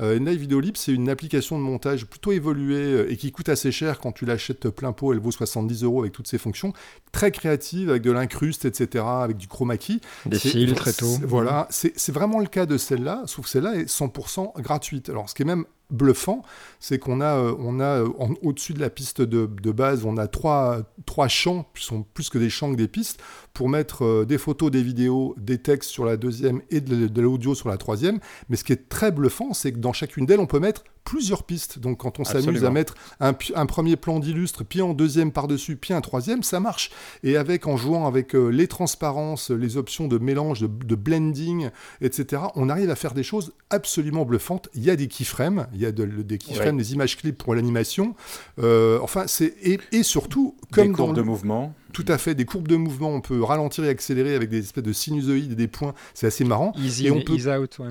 [0.00, 3.72] Euh, Enlight Videolip, c'est une application de montage plutôt évoluée euh, et qui coûte assez
[3.72, 5.12] cher quand tu l'achètes plein pot.
[5.12, 6.72] Elle vaut 70 euros avec toutes ses fonctions.
[7.12, 10.00] Très créative, avec de l'incruste, etc., avec du chroma key.
[10.26, 11.18] Des filtres et tout.
[11.24, 15.08] Voilà, c'est vraiment le cas de celle-là, sauf celle-là est 100% gratuite.
[15.08, 16.42] Alors ce qui est même bluffant,
[16.78, 18.08] c'est qu'on a, euh, on a euh,
[18.42, 22.38] au-dessus de la piste de, base, on a trois, trois champs, qui sont plus que
[22.38, 23.20] des champs que des pistes,
[23.54, 27.54] pour mettre euh, des photos, des vidéos, des textes sur la deuxième et de, l'audio
[27.54, 28.20] sur la troisième.
[28.48, 31.44] Mais ce qui est très bluffant, c'est que dans chacune d'elles, on peut mettre plusieurs
[31.44, 31.78] pistes.
[31.78, 35.94] Donc quand on s'amuse à mettre un, premier plan d'illustre, puis en deuxième par-dessus, puis
[35.94, 36.90] un troisième, ça marche.
[37.22, 42.68] Et avec, en jouant avec les transparences, les options de mélange, de, blending, etc., on
[42.68, 44.68] arrive à faire des choses absolument bluffantes.
[44.74, 48.14] Il y a des keyframes, il y a des keyframes, des images clips pour l'animation.
[48.58, 51.74] Euh, enfin, c'est et, surtout comme des courbes de mouvement.
[51.92, 53.10] Tout à fait, des courbes de mouvement.
[53.10, 55.94] On peut ralentir et accélérer avec des espèces de sinusoïdes et des points.
[56.14, 56.72] C'est assez marrant.
[56.76, 57.34] Easy et on peut...
[57.34, 57.90] out, ouais.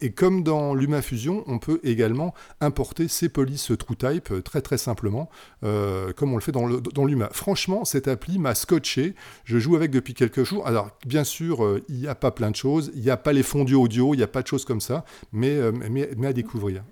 [0.00, 5.30] Et comme dans LumaFusion, on peut également importer ces polices TrueType euh, très très simplement,
[5.64, 7.28] euh, comme on le fait dans, dans Luma.
[7.32, 9.14] Franchement, cette appli m'a scotché.
[9.44, 10.66] Je joue avec depuis quelques jours.
[10.66, 12.90] Alors, bien sûr, il n'y a pas plein de choses.
[12.94, 15.04] Il n'y a pas les fondus audio, il n'y a pas de choses comme ça,
[15.32, 15.58] mais,
[15.90, 16.82] mais, à découvrir.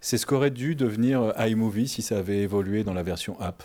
[0.00, 3.62] C'est ce qu'aurait dû devenir euh, iMovie si ça avait évolué dans la version app.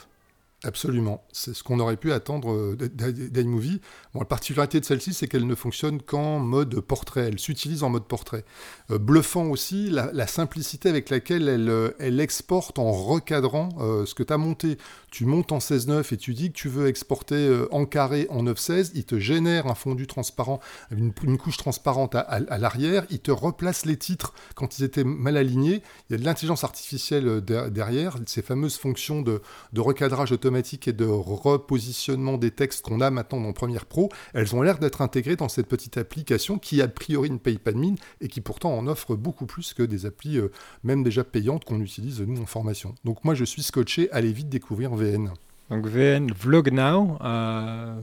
[0.66, 1.24] Absolument.
[1.32, 3.82] C'est ce qu'on aurait pu attendre euh, d'iMovie.
[4.14, 7.28] Bon, la particularité de celle-ci, c'est qu'elle ne fonctionne qu'en mode portrait.
[7.28, 8.44] Elle s'utilise en mode portrait.
[8.90, 13.70] Euh, bluffant aussi la, simplicité avec laquelle elle, euh, elle exporte en recadrant
[14.06, 14.80] ce que tu as monté.
[15.12, 18.92] Tu montes en 16.9 et tu dis que tu veux exporter en carré en 9.16.
[18.96, 20.60] Il te génère un fondu transparent,
[20.92, 23.06] une, couche transparente à, l'arrière.
[23.12, 25.84] Il te replace les titres quand ils étaient mal alignés.
[26.10, 29.42] Il y a de l'intelligence artificielle derrière, ces fameuses fonctions de
[29.78, 34.62] recadrage automatique et de repositionnement des textes qu'on a maintenant dans Premiere Pro, elles ont
[34.62, 37.98] l'air d'être intégrées dans cette petite application qui a priori ne paye pas de mine
[38.22, 40.52] et qui pourtant en offre beaucoup plus que des applis euh,
[40.84, 42.96] même déjà payantes qu'on utilise nous en formation.
[43.04, 45.32] Donc moi je suis scotché, allez vite découvrir VN.
[45.70, 47.18] Donc VN Vlog Now.
[47.22, 48.00] Euh,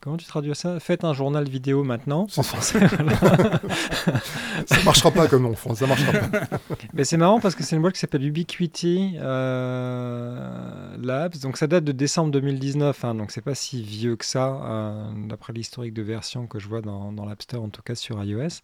[0.00, 0.78] Comment tu traduis ça?
[0.78, 2.78] Faites un journal vidéo maintenant en français.
[4.66, 6.58] ça marchera pas comme nom, ça marchera pas.
[6.94, 11.38] Mais c'est marrant parce que c'est une boîte qui s'appelle Ubiquity euh, Labs.
[11.42, 15.10] Donc ça date de décembre 2019, hein, donc c'est pas si vieux que ça, euh,
[15.26, 18.22] d'après l'historique de version que je vois dans, dans l'App Store, en tout cas sur
[18.22, 18.60] iOS.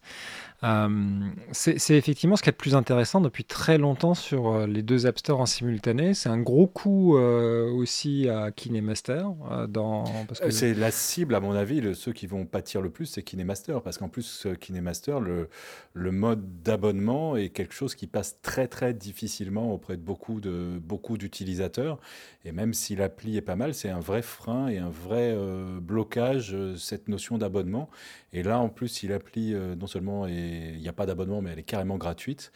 [0.63, 1.19] Euh,
[1.51, 5.19] c'est effectivement ce qui est le plus intéressant depuis très longtemps sur les deux App
[5.19, 6.13] Store en simultané.
[6.13, 9.25] C'est un gros coup aussi à KineMaster.
[9.67, 10.05] dans,
[10.49, 13.79] C'est la cible à mon avis, ceux qui vont pâtir le plus, c'est KineMaster.
[13.83, 19.73] Parce qu'en plus, KineMaster, le, mode d'abonnement est quelque chose qui passe très, très difficilement
[19.73, 21.99] auprès de beaucoup, de, beaucoup d'utilisateurs.
[22.43, 25.79] Et même si l'appli est pas mal, c'est un vrai frein et un vrai euh,
[25.79, 27.89] blocage, euh, cette notion d'abonnement.
[28.33, 31.51] Et là, en plus, si l'appli, euh, non seulement il n'y a pas d'abonnement, mais
[31.51, 32.51] elle est carrément gratuite,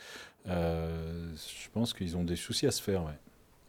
[0.45, 3.03] je pense qu'ils ont des soucis à se faire.
[3.03, 3.17] Ouais.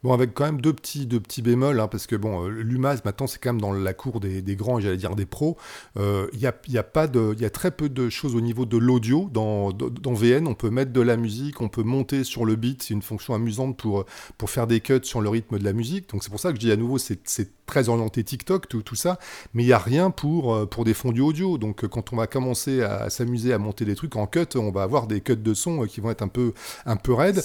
[0.03, 3.01] Bon, avec quand même deux petits, deux petits bémols, hein, parce que bon, euh, l'UMAS
[3.05, 5.57] maintenant c'est quand même dans la cour des, des grands et j'allais dire des pros.
[5.97, 8.41] Euh, il y, a, y, a pas de, y a très peu de choses au
[8.41, 10.47] niveau de l'audio dans, dans VN.
[10.47, 13.35] On peut mettre de la musique, on peut monter sur le beat, c'est une fonction
[13.35, 14.05] amusante pour,
[14.39, 16.09] pour faire des cuts sur le rythme de la musique.
[16.09, 17.21] Donc c'est pour ça que je dis à nouveau, c'est
[17.67, 19.17] très orienté TikTok, tout, tout ça,
[19.53, 21.59] mais il n'y a rien pour, euh, pour des fondus audio.
[21.59, 24.81] Donc quand on va commencer à, s'amuser à monter des trucs en cut, on va
[24.81, 26.53] avoir des cuts de son qui vont être un peu,
[26.87, 27.43] un peu raides.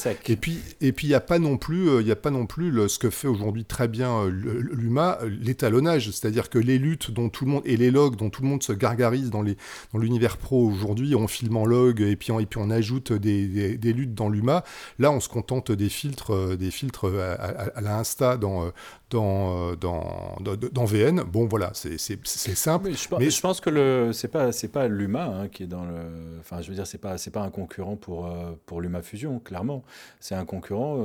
[0.81, 2.99] Et puis il n'y a pas non plus, il y a pas non plus ce
[2.99, 7.51] que fait aujourd'hui très bien euh, l'UMA, l'étalonnage, c'est-à-dire que les luttes dont tout le
[7.51, 9.57] monde et les logs dont tout le monde se gargarise dans les
[9.93, 13.13] dans l'univers pro aujourd'hui, on filme en log et puis on, et puis on ajoute
[13.13, 14.65] des, des, luttes dans l'UMA.
[14.99, 18.71] Là, on se contente des filtres, euh, des filtres à, à, la Insta dans
[19.11, 21.23] dans, dans, dans, VN.
[21.23, 22.89] Bon, voilà, c'est simple.
[22.89, 25.67] Mais je, mais je, pense que le c'est pas c'est pas l'UMA hein, qui est
[25.67, 26.39] dans le.
[26.41, 28.29] Enfin, je veux dire, c'est pas c'est pas un concurrent pour
[28.67, 29.85] pour l'UMA Fusion, clairement.
[30.21, 30.97] C'est un concurrent.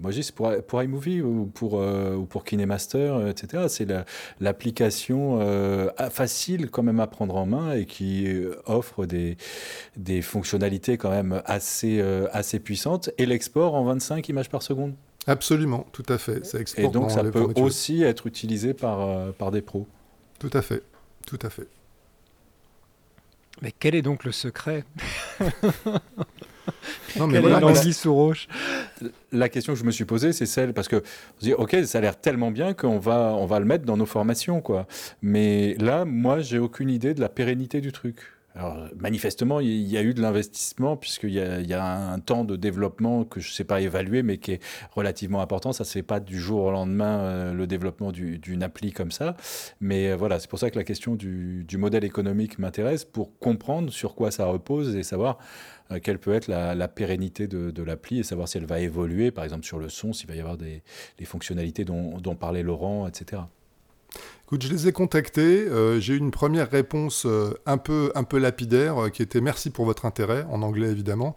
[0.00, 3.64] moi, je dis pour pour iMovie ou pour, euh, ou pour KineMaster, euh, etc.
[3.68, 3.86] C'est
[4.40, 8.26] l'application euh, facile quand même à prendre en main et qui
[8.66, 9.36] offre des,
[9.96, 12.00] des fonctionnalités quand même assez,
[12.32, 13.10] assez puissantes.
[13.18, 14.94] Et l'export en 25 images par seconde.
[15.26, 16.44] Absolument, tout à fait.
[16.44, 19.86] Ça Et donc ça peut aussi être utilisé par, par des pros.
[20.38, 20.82] Tout à fait,
[21.26, 21.66] tout à fait.
[23.62, 24.84] Mais quel est donc le secret?
[27.16, 28.48] Non, mais voilà, sous roche?
[29.32, 31.98] La question que je me suis posée, c'est celle parce que on dit, ok, ça
[31.98, 34.86] a l'air tellement bien qu'on va, on va le mettre dans nos formations, quoi.
[35.22, 38.16] Mais là, moi, j'ai aucune idée de la pérennité du truc.
[38.56, 42.54] Alors, manifestement, il y a eu de l'investissement, puisqu'il y, y, a un temps de
[42.54, 44.62] développement que je ne sais pas évaluer, mais qui est
[44.92, 45.72] relativement important.
[45.72, 49.10] Ça ne se fait pas du jour au lendemain, euh, le développement d'une appli comme
[49.10, 49.36] ça.
[49.80, 53.36] Mais euh, voilà, c'est pour ça que la question du, du modèle économique m'intéresse, pour
[53.40, 55.38] comprendre sur quoi ça repose et savoir
[55.90, 59.32] euh, quelle peut être la, pérennité de, de l'appli et savoir si elle va évoluer,
[59.32, 60.84] par exemple sur le son, s'il va y avoir des,
[61.18, 63.42] les fonctionnalités dont, dont parlait Laurent, etc.
[64.52, 65.66] Je les ai contactés.
[65.66, 69.40] Euh, j'ai eu une première réponse euh, un, peu, un peu lapidaire euh, qui était
[69.40, 71.34] merci pour votre intérêt, en anglais évidemment.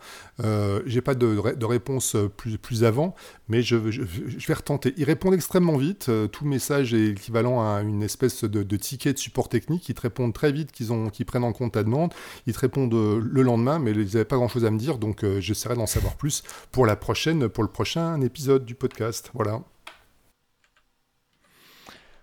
[0.86, 3.16] J'ai pas de, de, réponse plus, plus avant,
[3.48, 4.94] mais je, vais retenter.
[4.98, 6.12] Ils répondent extrêmement vite.
[6.32, 9.90] tout message est équivalent à une espèce de, de ticket de support technique.
[9.90, 12.14] Ils te répondent très vite, qu'ils qu prennent en compte ta demande.
[12.46, 15.26] Ils te répondent le lendemain, mais ils n'avaient pas grand chose à me dire, donc
[15.40, 19.32] j'essaierai d'en savoir plus pour la prochaine, pour le prochain épisode du podcast.
[19.34, 19.62] Voilà.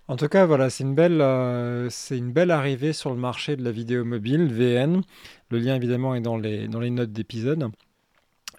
[0.07, 3.55] En tout cas, voilà, c'est une belle, euh, c'est une belle arrivée sur le marché
[3.55, 5.01] de la vidéo mobile, VN.
[5.49, 7.71] Le lien évidemment est dans les, dans les notes d'épisode.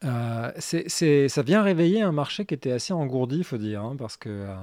[0.04, 3.96] Euh, c'est, ça vient réveiller un marché qui était assez engourdi, il faut dire, hein,
[3.96, 4.54] parce que euh,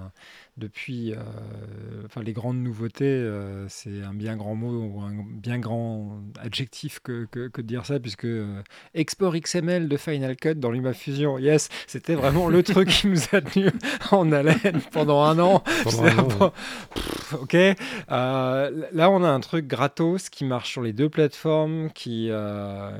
[0.57, 1.17] depuis, euh,
[2.05, 6.99] enfin les grandes nouveautés, euh, c'est un bien grand mot ou un bien grand adjectif
[6.99, 8.61] que, que, de dire ça, puisque euh,
[8.93, 13.41] export XML de Final Cut dans LumaFusion, yes, c'était vraiment le truc qui nous a
[13.41, 13.69] tenu
[14.11, 15.63] en haleine pendant un an.
[17.41, 17.53] ok,
[18.09, 22.31] là on a un truc gratos qui marche sur les deux plateformes, qui,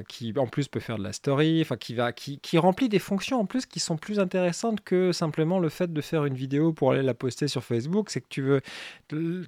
[0.08, 3.00] qui en plus peut faire de la story, enfin qui va, qui, qui remplit des
[3.00, 6.74] fonctions en plus qui sont plus intéressantes que simplement le fait de faire une vidéo
[6.74, 8.62] pour aller la poster sur Facebook, c'est que tu veux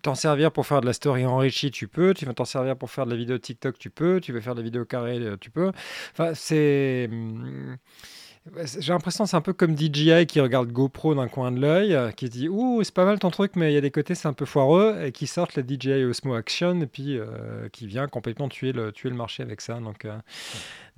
[0.02, 2.92] t'en servir pour faire de la story enrichie, tu peux, tu veux t'en servir pour
[2.92, 5.38] faire de la vidéo TikTok, tu peux, tu veux faire de la vidéo carrée, euh,
[5.40, 5.72] tu peux.
[6.12, 7.10] Enfin, c'est...
[8.46, 11.60] Hmm, j'ai l'impression que c'est un peu comme DJI qui regarde GoPro d'un coin de
[11.60, 13.92] l'œil, euh, qui dit Ouh, c'est pas mal ton truc, mais il y a des
[13.92, 17.70] côtés, c'est un peu foireux, et qui sortent la DJI Osmo Action, et puis euh,
[17.72, 19.80] qui vient complètement tuer le, tuer le marché avec ça.
[19.80, 20.06] Donc,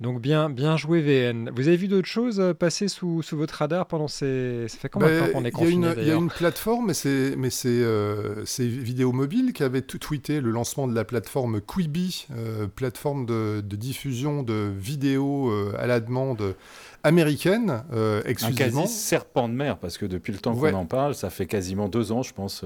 [0.00, 1.50] donc bien, bien joué VN.
[1.52, 4.66] Vous avez vu d'autres choses euh, passer sous, sous, votre radar pendant ces...
[4.68, 7.34] Ça fait combien de temps qu'on est confiné Il y a une plateforme, mais c'est
[7.36, 12.28] mais c'est euh, Vidéo Mobile qui avait tout tweeté le lancement de la plateforme Quibi,
[12.30, 16.54] euh, plateforme de, de, diffusion de vidéos à la demande
[17.02, 17.82] américaine
[18.24, 18.82] exclusivement.
[18.82, 21.46] Un quasi serpent de mer, parce que depuis le temps qu'on en parle, ça fait
[21.46, 22.64] quasiment deux ans, je pense,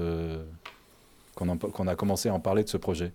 [1.35, 3.11] qu'on a commencé à en parler de ce projet.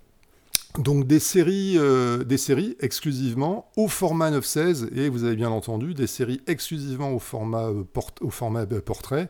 [0.77, 5.93] Donc des séries, euh, des séries exclusivement au format 9.16 et vous avez bien entendu
[5.95, 7.83] des séries exclusivement au format, euh,
[8.21, 9.29] au format euh, portrait,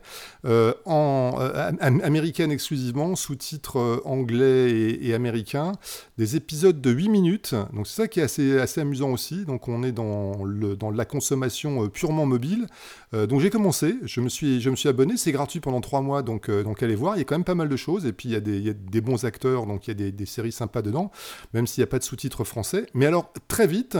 [0.85, 1.35] en
[1.79, 5.71] américaine exclusivement, sous-titres anglais et, et américains,
[6.17, 7.55] des épisodes de 8 minutes.
[7.73, 9.45] Donc c'est ça qui est assez, assez amusant aussi.
[9.45, 12.67] Donc on est dans, le, dans la consommation purement mobile.
[13.13, 16.21] donc j'ai commencé, je me suis, je me suis abonné, c'est gratuit pendant 3 mois,
[16.21, 18.29] donc, donc allez voir, il y a quand même pas mal de choses et puis
[18.29, 20.11] il y a des, il y a des bons acteurs, donc il y a des,
[20.11, 21.11] des séries sympas dedans
[21.53, 22.85] même s'il n'y a pas de sous-titres français.
[22.93, 23.97] Mais alors, très vite,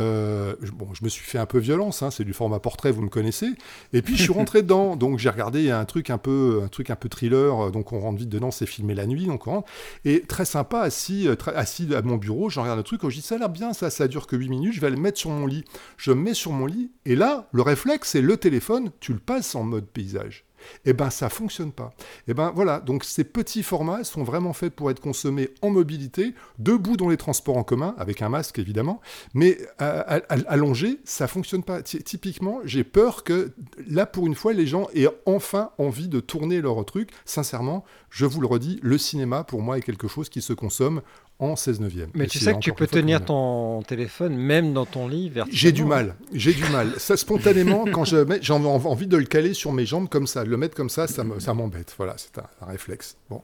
[0.00, 3.02] euh, bon, je me suis fait un peu violence, hein, c'est du format portrait, vous
[3.02, 3.50] me connaissez.
[3.92, 6.90] Et puis je suis rentré dedans, donc j'ai regardé un truc un peu, un truc
[6.90, 9.70] un peu thriller, donc on rentre vite dedans, c'est filmé la nuit, donc on rentre.
[10.04, 13.22] Et très sympa, assis, euh, assis à mon bureau, je regarde le truc, je dis
[13.22, 15.30] ça a l'air bien, ça, ça dure que 8 minutes, je vais le mettre sur
[15.30, 15.64] mon lit.
[15.96, 19.18] Je me mets sur mon lit, et là, le réflexe, c'est le téléphone, tu le
[19.18, 20.44] passes en mode paysage
[20.84, 21.94] eh ben ça fonctionne pas.
[22.28, 26.34] Eh ben voilà, donc ces petits formats sont vraiment faits pour être consommés en mobilité,
[26.58, 29.00] debout dans les transports en commun, avec un masque évidemment,
[29.34, 31.82] mais allongé, ça fonctionne pas.
[31.82, 33.52] Typiquement, j'ai peur que
[33.86, 37.10] là pour une fois les gens aient enfin envie de tourner leur truc.
[37.24, 41.02] Sincèrement, je vous le redis, le cinéma pour moi est quelque chose qui se consomme
[41.42, 42.08] en 16 neuvième.
[42.14, 45.84] Mais tu sais que tu peux tenir ton téléphone même dans ton lit J'ai du
[45.84, 46.92] mal, j'ai du mal.
[46.98, 50.76] Ça spontanément, quand j'ai envie de le caler sur mes jambes comme ça, le mettre
[50.76, 51.24] comme ça, ça,
[51.54, 51.94] m'embête.
[51.96, 53.16] Voilà, c'est un, réflexe.
[53.28, 53.42] Bon.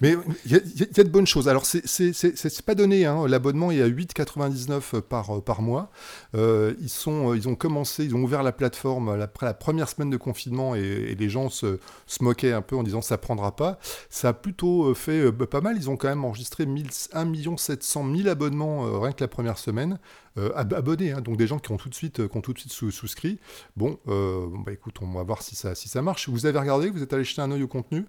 [0.00, 0.14] Mais
[0.46, 1.48] il y, a de bonnes choses.
[1.48, 3.26] Alors, c'est pas donné, hein.
[3.26, 5.90] l'abonnement est à 8,99 par, par mois.
[6.34, 10.10] Euh, ils, sont, ils ont commencé, ils ont ouvert la plateforme après la première semaine
[10.10, 13.78] de confinement et, les gens se, se, moquaient un peu en disant ça prendra pas.
[14.10, 15.76] Ça a plutôt fait euh, pas mal.
[15.76, 16.66] Ils ont quand même enregistré
[17.12, 17.24] 1
[17.56, 19.98] 700 000 abonnements euh, rien que la première semaine.
[20.36, 22.58] Euh, abonnés, hein, donc des gens qui ont tout de suite, qui ont tout de
[22.58, 23.38] suite souscrit.
[23.76, 26.28] Bon, euh, bah écoute, on va voir si ça, si ça marche.
[26.28, 28.06] Vous avez regardé, vous êtes allé jeter un œil au contenu?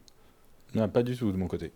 [0.76, 1.72] Non, pas du tout de mon côté.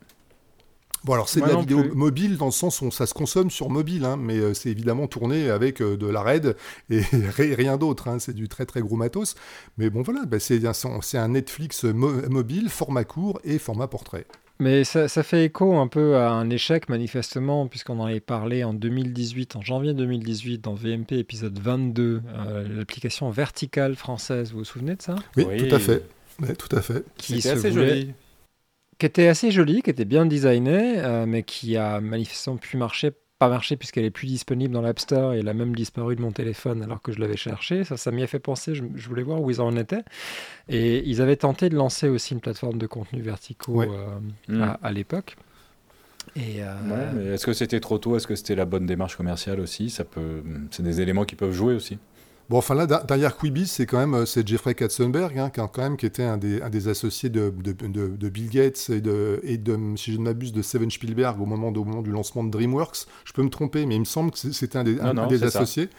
[1.03, 3.69] Bon, alors c'est de la vidéo mobile dans le sens où ça se consomme sur
[3.69, 6.55] mobile, hein, mais euh, c'est évidemment tourné avec euh, de la RAID
[6.89, 7.01] et
[7.37, 8.07] rien d'autre.
[8.07, 9.35] Hein, c'est du très très gros matos.
[9.77, 14.25] Mais bon, voilà, bah, c'est un Netflix mobile, format court et format portrait.
[14.63, 18.73] Mais ça, fait écho un peu à un échec, manifestement, puisqu'on en avait parlé en
[18.73, 24.53] 2018, en janvier 2018, dans VMP épisode 22, euh, l'application verticale française.
[24.53, 25.15] Vous vous souvenez de ça?
[25.35, 26.03] Oui, tout à fait.
[26.57, 27.03] tout à fait.
[27.17, 28.13] Qui assez joli
[28.99, 33.11] qui était assez jolie, qui était bien designée, euh, mais qui a manifestement pu marcher,
[33.43, 36.21] pas marcher puisqu'elle est plus disponible dans l'App Store et elle a même disparu de
[36.21, 37.83] mon téléphone alors que je l'avais cherché.
[37.83, 40.03] Ça, ça m'y a fait penser, je, voulais voir où ils en étaient.
[40.69, 44.77] Et ils avaient tenté de lancer aussi une plateforme de contenu verticaux euh, mm.
[44.81, 45.35] à, l'époque.
[46.37, 48.15] Et euh, est-ce que c'était trop tôt?
[48.15, 49.89] Est-ce que c'était la bonne démarche commerciale aussi?
[49.89, 50.41] Ça peut,
[50.71, 51.97] c'est des éléments qui peuvent jouer aussi.
[52.53, 55.79] Bon, enfin là, derrière Quibi, c'est quand même euh, c'est Jeffrey Katzenberg, hein, qui, quand
[55.79, 59.39] même, qui était un des, un des associés de, de, de, Bill Gates et, de,
[59.41, 59.59] et
[59.97, 63.07] si je ne m'abuse, de Steven Spielberg au moment, au moment du lancement de DreamWorks.
[63.25, 65.89] Je peux me tromper, mais il me semble que c'était un des, un, des associés.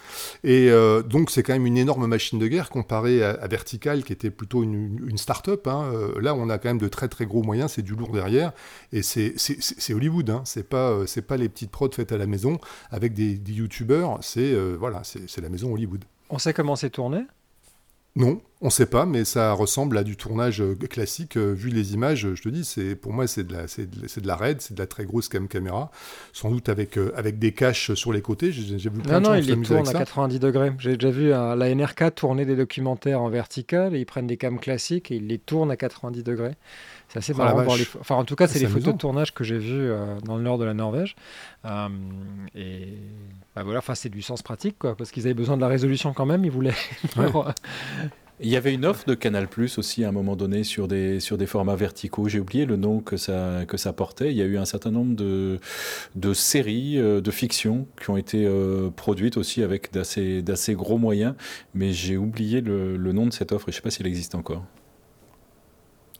[0.44, 4.12] Et euh, donc, c'est quand même une énorme machine de guerre comparée à, Vertical, qui
[4.12, 5.66] était plutôt une, une start-up.
[5.66, 5.90] Hein.
[5.92, 8.52] Euh, là, on a quand même de très très gros moyens, c'est du lourd derrière.
[8.92, 9.34] Et c'est
[9.92, 10.42] Hollywood, hein.
[10.44, 12.60] c'est pas, pas les petites prods faites à la maison
[12.92, 16.04] avec des, des youtubeurs, c'est voilà, c'est la maison Hollywood.
[16.30, 17.22] On sait comment c'est tourné?
[18.16, 21.36] Non, on ne sait pas, mais ça ressemble à du tournage euh, classique.
[21.36, 24.26] Euh, vu les images, je te dis, c'est pour moi c'est de la c'est de,
[24.26, 25.90] la RED, c'est de la très grosse cam caméra,
[26.32, 28.52] sans doute avec euh, avec des caches sur les côtés.
[28.52, 30.72] J'ai vu plein non, de non, ils les tournent à 90 degrés.
[30.78, 34.60] J'ai déjà vu la NRK tourner des documentaires en vertical et ils prennent des cams
[34.60, 36.54] classiques et ils les tournent à 90 degrés.
[37.08, 37.66] C'est assez oh marrant.
[38.00, 39.90] Enfin, en tout cas, c'est les photos de tournage que j'ai vues
[40.24, 41.16] dans le nord de la Norvège.
[42.54, 42.98] et
[43.54, 46.12] bah voilà, enfin, c'est du sens pratique, quoi, parce qu'ils avaient besoin de la résolution
[46.12, 46.44] quand même.
[46.44, 46.74] Ils voulaient.
[48.40, 51.20] Il y avait une offre de Canal Plus aussi à un moment donné sur des,
[51.20, 52.28] sur des formats verticaux.
[52.28, 54.32] J'ai oublié le nom que ça, que ça portait.
[54.32, 55.60] Il y a eu un certain nombre de,
[56.16, 60.98] de séries euh, de fiction qui ont été euh, produites aussi avec d'assez, d'assez gros
[60.98, 61.34] moyens,
[61.74, 64.06] mais j'ai oublié le, le, nom de cette offre et je ne sais pas s'il
[64.08, 64.64] existe encore.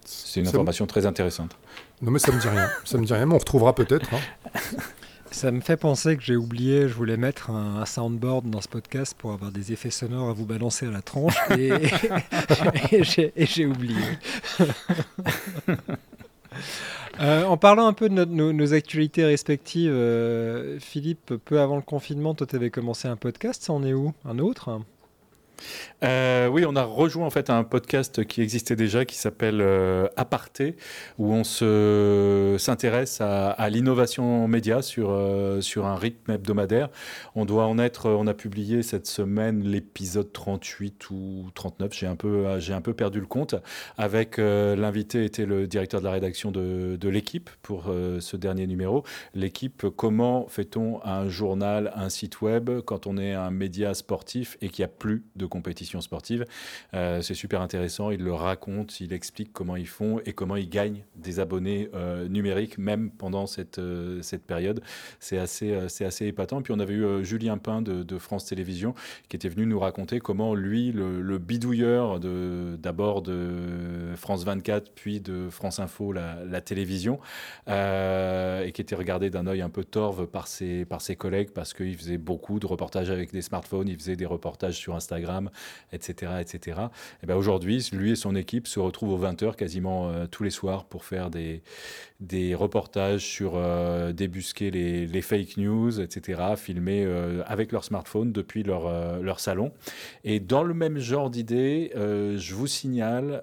[0.05, 1.57] C'est une information très intéressante.
[2.01, 2.69] Non mais ça me dit rien.
[2.85, 4.15] ça me dit rien, mais on retrouvera peut-être.
[4.15, 4.21] Hein.
[5.35, 9.17] Ça me fait penser que j'ai oublié, je voulais mettre un, soundboard dans ce podcast
[9.19, 11.73] pour avoir des effets sonores à vous balancer à la tronche et,
[13.37, 13.97] et j'ai oublié.
[17.21, 22.35] Euh, en parlant un peu de nos, actualités respectives, euh, Philippe, peu avant le confinement,
[22.35, 24.13] toi tu avais commencé un podcast, ça en est où?
[24.25, 24.81] Un autre?
[26.03, 30.07] Euh, oui, on a rejoint en fait un podcast qui existait déjà, qui s'appelle euh,
[30.17, 30.77] Aparté,
[31.19, 36.91] où on se s'intéresse à, l'innovation média sur euh, sur un rythme hebdomadaire.
[37.35, 41.93] On doit en être, on a publié cette semaine l'épisode 38 ou 39.
[41.95, 43.55] J'ai un peu un peu perdu le compte.
[43.97, 47.85] Avec l'invité était le directeur de la rédaction de, de l'équipe pour
[48.21, 49.05] ce dernier numéro.
[49.35, 54.69] L'équipe, comment fait-on un journal, un site web quand on est un média sportif et
[54.69, 56.45] qu'il n'y a plus de compétition sportive.
[56.95, 58.11] Euh, c'est super intéressant.
[58.11, 62.29] Il le raconte, il explique comment ils font et comment ils gagnent des abonnés euh,
[62.29, 64.83] numériques, même pendant cette, euh, cette période.
[65.21, 66.63] C'est assez, c'est assez épatant.
[66.63, 68.95] puis on avait eu Julien Pain de, France Télévisions
[69.29, 75.21] qui était venu nous raconter comment lui, le, bidouilleur de, d'abord de France 24, puis
[75.21, 77.19] de France Info, la, la télévision,
[77.67, 81.75] et qui était regardé d'un œil un peu torve par ses, par ses collègues parce
[81.75, 85.34] qu'il faisait beaucoup de reportages avec des smartphones, il faisait des reportages sur Instagram
[85.93, 86.33] etc.
[86.41, 86.81] etc.
[87.23, 90.51] Et ben aujourd'hui, lui et son équipe se retrouvent aux 20h quasiment euh, tous les
[90.51, 91.63] soirs pour faire des,
[92.21, 98.33] des reportages sur euh, débusquer les, les, fake news, etc., filmés euh, avec leur smartphone
[98.33, 99.73] depuis leur, leur salon.
[100.25, 103.43] Et dans le même genre d'idée, je vous signale,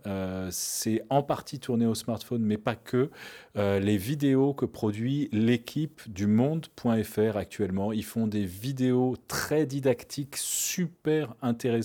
[0.52, 3.10] c'est en partie tourné au smartphone, mais pas que,
[3.56, 7.92] les vidéos que produit l'équipe du monde.fr actuellement.
[7.92, 11.81] Ils font des vidéos très didactiques, super intéressantes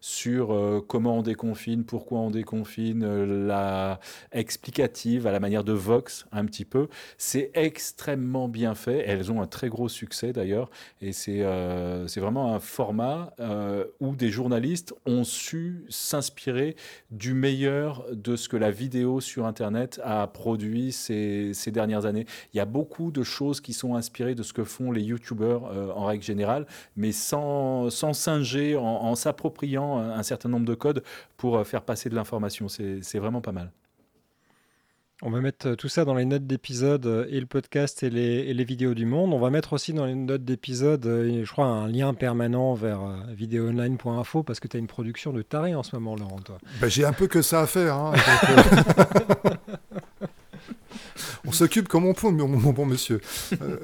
[0.00, 4.00] sur euh, comment on déconfine, pourquoi on déconfine, euh, la
[4.32, 6.88] explicative à la manière de Vox un petit peu.
[7.16, 9.04] C'est extrêmement bien fait.
[9.06, 10.70] Elles ont un très gros succès d'ailleurs.
[11.00, 13.34] Et c'est euh, c'est vraiment un format
[14.00, 16.76] où des journalistes ont su s'inspirer
[17.10, 22.26] du meilleur de ce que la vidéo sur Internet a produit ces, ces, dernières années.
[22.52, 25.62] Il y a beaucoup de choses qui sont inspirées de ce que font les YouTubers
[25.96, 26.66] en règle générale,
[26.96, 31.02] mais sans, sans singer en, en s'appropriant un certain nombre de codes
[31.36, 32.68] pour euh, faire passer de l'information.
[32.68, 33.70] C'est vraiment pas mal.
[35.20, 38.10] On va mettre euh, tout ça dans les notes d'épisode euh, et le podcast et
[38.10, 39.34] les, vidéos du monde.
[39.34, 44.44] On va mettre aussi dans les notes d'épisode, je crois, un lien permanent vers videoonline.info
[44.44, 46.38] parce que tu as une production de taré en ce moment, Laurent.
[46.80, 47.96] Bah, J'ai un peu que ça à faire.
[47.96, 48.12] Hein,
[51.48, 53.20] on s'occupe comme on peut, mon, bon monsieur.
[53.60, 53.78] Euh,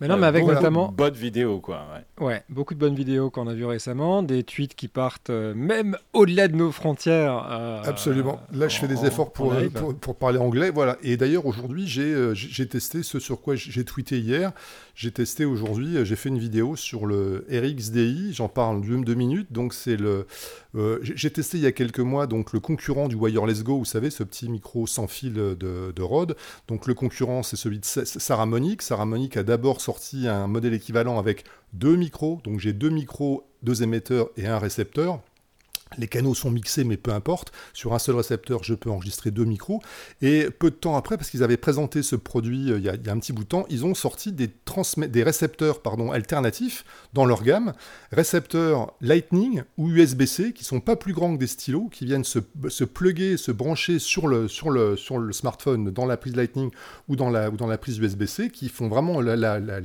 [0.00, 0.88] mais non, mais avec notamment.
[0.88, 1.86] de bonnes vidéos, quoi.
[1.94, 2.04] ouais.
[2.22, 5.96] Ouais, beaucoup de bonnes vidéos qu'on a vues récemment, des tweets qui partent euh, même
[6.12, 7.48] au-delà de nos frontières.
[7.50, 8.40] euh, Absolument.
[8.52, 10.70] Là, je fais des en- efforts pour, euh, pour, pour parler anglais.
[10.70, 10.98] Voilà.
[11.02, 14.52] Et d'ailleurs, aujourd'hui, j'ai testé ce sur quoi j'ai tweeté hier.
[14.94, 18.32] J'ai testé aujourd'hui, j'ai fait une vidéo sur le RXDI.
[18.34, 19.50] J'en parle d'une deux minutes.
[19.52, 20.26] Donc, c'est le.
[20.76, 23.84] euh, j'ai testé il y a quelques mois donc le concurrent du Wireless Go, vous
[23.84, 26.36] savez, ce petit micro sans fil de, de Rode.
[26.68, 28.80] Donc, le concurrent, c'est celui de Sa- Saramonic.
[28.82, 32.40] Saramonic a d'abord sorti un modèle équivalent avec deux micros.
[32.44, 35.20] Donc, j'ai deux micros, deux émetteurs et un récepteur.
[35.98, 37.52] Les canaux sont mixés, mais peu importe.
[37.72, 39.80] Sur un seul récepteur, je peux enregistrer deux micros.
[40.20, 43.12] Et peu de temps après, parce qu'ils avaient présenté ce produit euh, il y, a,
[43.12, 44.50] un petit bout de temps, ils ont sorti des,
[45.08, 47.72] des récepteurs pardon, alternatifs dans leur gamme.
[48.12, 52.38] Récepteurs Lightning ou USB-C, qui sont pas plus grands que des stylos, qui viennent se,
[52.68, 56.70] se plugger, se brancher sur le, sur, le, sur le smartphone dans la prise Lightning
[57.08, 59.80] ou dans la, ou dans la prise USB-C, qui font vraiment la, la, la,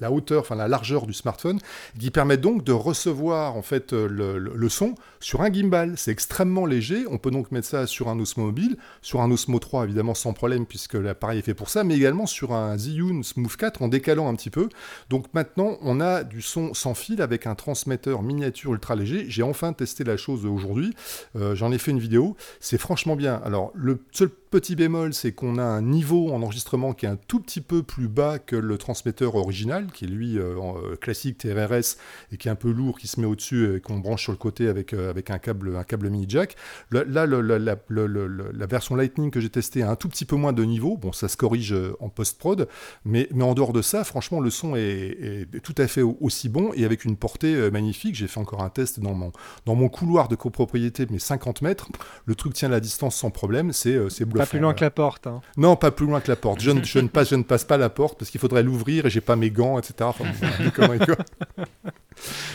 [0.00, 1.58] la, hauteur, enfin la largeur du smartphone,
[1.98, 5.94] qui permettent donc de recevoir en fait euh, le- le son sur un gimbal.
[5.96, 7.04] C'est extrêmement léger.
[7.10, 10.32] On peut donc mettre ça sur un Osmo Mobile, sur un Osmo 3 évidemment sans
[10.32, 13.88] problème puisque l'appareil est fait pour ça, mais également sur un Zhiyun Smooth 4 en
[13.88, 14.68] décalant un petit peu.
[15.10, 19.26] Donc maintenant, on a du son sans fil avec un transmetteur miniature ultra léger.
[19.28, 20.94] J'ai enfin testé la chose aujourd'hui.
[21.36, 22.36] Euh, J'en ai fait une vidéo.
[22.60, 23.40] C'est franchement bien.
[23.44, 27.16] Alors le seul petit bémol, c'est qu'on a un niveau en enregistrement qui est un
[27.16, 31.38] tout petit peu plus bas que le transmetteur original, qui est lui euh, euh, classique
[31.38, 31.96] TRRS
[32.32, 34.38] et qui est un peu lourd, qui se met au-dessus et qu'on branche sur le
[34.38, 36.56] côté avec, euh, avec un câble, un câble mini jack.
[36.90, 40.96] Là, la, version Lightning que j'ai testée a un tout petit peu moins de niveau.
[40.96, 42.68] Bon, ça se corrige euh, en post-prod,
[43.04, 46.16] mais, mais en dehors de ça, franchement, le son est, est tout à fait au-
[46.20, 48.14] aussi bon et avec une portée magnifique.
[48.14, 49.32] J'ai fait encore un test dans mon,
[49.66, 51.88] dans mon couloir de copropriété, mais 50 mètres.
[52.26, 53.72] Le truc tient la distance sans problème.
[53.72, 54.78] C'est c'est Pas plus loin voilà.
[54.78, 55.26] que la porte.
[55.26, 55.40] hein.
[55.56, 56.60] Non, pas plus loin que la porte.
[56.60, 59.06] Je ne, je ne passe, je ne passe pas la porte parce qu'il faudrait l'ouvrir
[59.06, 59.94] et j'ai pas mes gants, etc.
[60.02, 60.24] Enfin.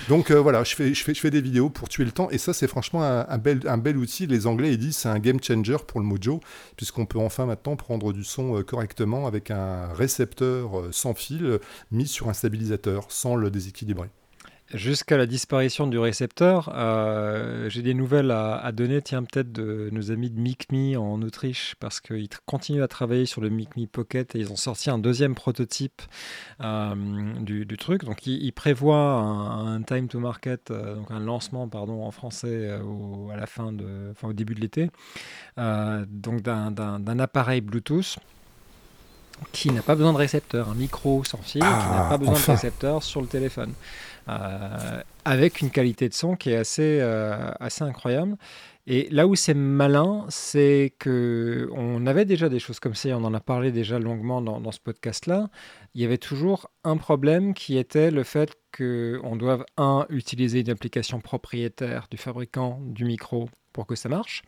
[0.10, 2.30] Donc euh, voilà, je fais, je, fais, je fais des vidéos pour tuer le temps
[2.30, 4.28] et ça c'est franchement un, un bel, un bel outil.
[4.28, 6.42] Les Anglais ils disent c'est un game changer pour le Mojo
[6.76, 11.60] puisqu'on peut enfin maintenant prendre du son euh, correctement avec un récepteur euh, sans fil
[11.92, 14.10] mis sur un stabilisateur sans le déséquilibrer.
[14.74, 19.90] Jusqu'à la disparition du récepteur, euh, j'ai des nouvelles à, à donner, tiens, peut-être de
[19.92, 24.36] nos amis de MicMe en Autriche, parce qu'ils continuent à travailler sur le MicMe Pocket
[24.36, 26.02] et ils ont sorti un deuxième prototype
[26.62, 26.96] euh,
[27.42, 28.04] du, du truc.
[28.04, 32.12] Donc, ils, ils prévoient un, un time to market, euh, donc un lancement, pardon, en
[32.12, 34.90] français au, à la fin de, enfin, au début de l'été,
[35.58, 38.18] donc d'un- appareil Bluetooth
[39.52, 42.36] qui n'a pas besoin de récepteur, un micro sans fil qui n'a Ah, pas besoin
[42.36, 42.54] enfin.
[42.54, 43.74] de récepteur sur le téléphone.
[44.30, 48.38] Euh, avec une qualité de son qui est assez, euh, assez incroyable.
[48.86, 53.14] Et là où c'est malin, c'est que on avait déjà des choses comme ça, et
[53.14, 55.50] on en a parlé déjà longuement dans, ce podcast-là.
[55.94, 60.70] Il y avait toujours un problème qui était le fait qu'on doive, un, utiliser une
[60.70, 64.44] application propriétaire du fabricant du micro pour que ça marche,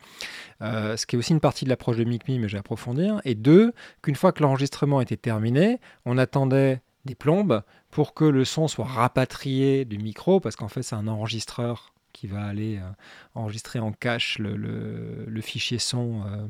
[0.62, 3.20] Euh, ce qui est aussi une partie de l'approche de MicMe, mais je vais approfondir.
[3.24, 3.72] Et deux,
[4.02, 8.84] qu'une fois que l'enregistrement était terminé, on attendait des plombes pour que le son soit
[8.84, 12.88] rapatrié du micro, parce qu'en fait c'est un enregistreur qui va aller euh,
[13.34, 16.46] enregistrer en cache le, fichier son euh,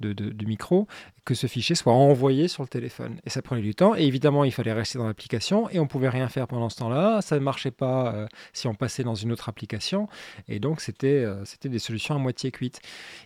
[0.00, 0.86] de- du micro,
[1.26, 3.20] que ce fichier soit envoyé sur le téléphone.
[3.26, 6.08] Et ça prenait du temps, et évidemment il fallait rester dans l'application, et on pouvait
[6.08, 9.32] rien faire pendant ce temps-là, ça ne marchait pas euh, si on passait dans une
[9.32, 10.08] autre application,
[10.48, 11.26] et donc c'était
[11.64, 12.80] des solutions à moitié cuites.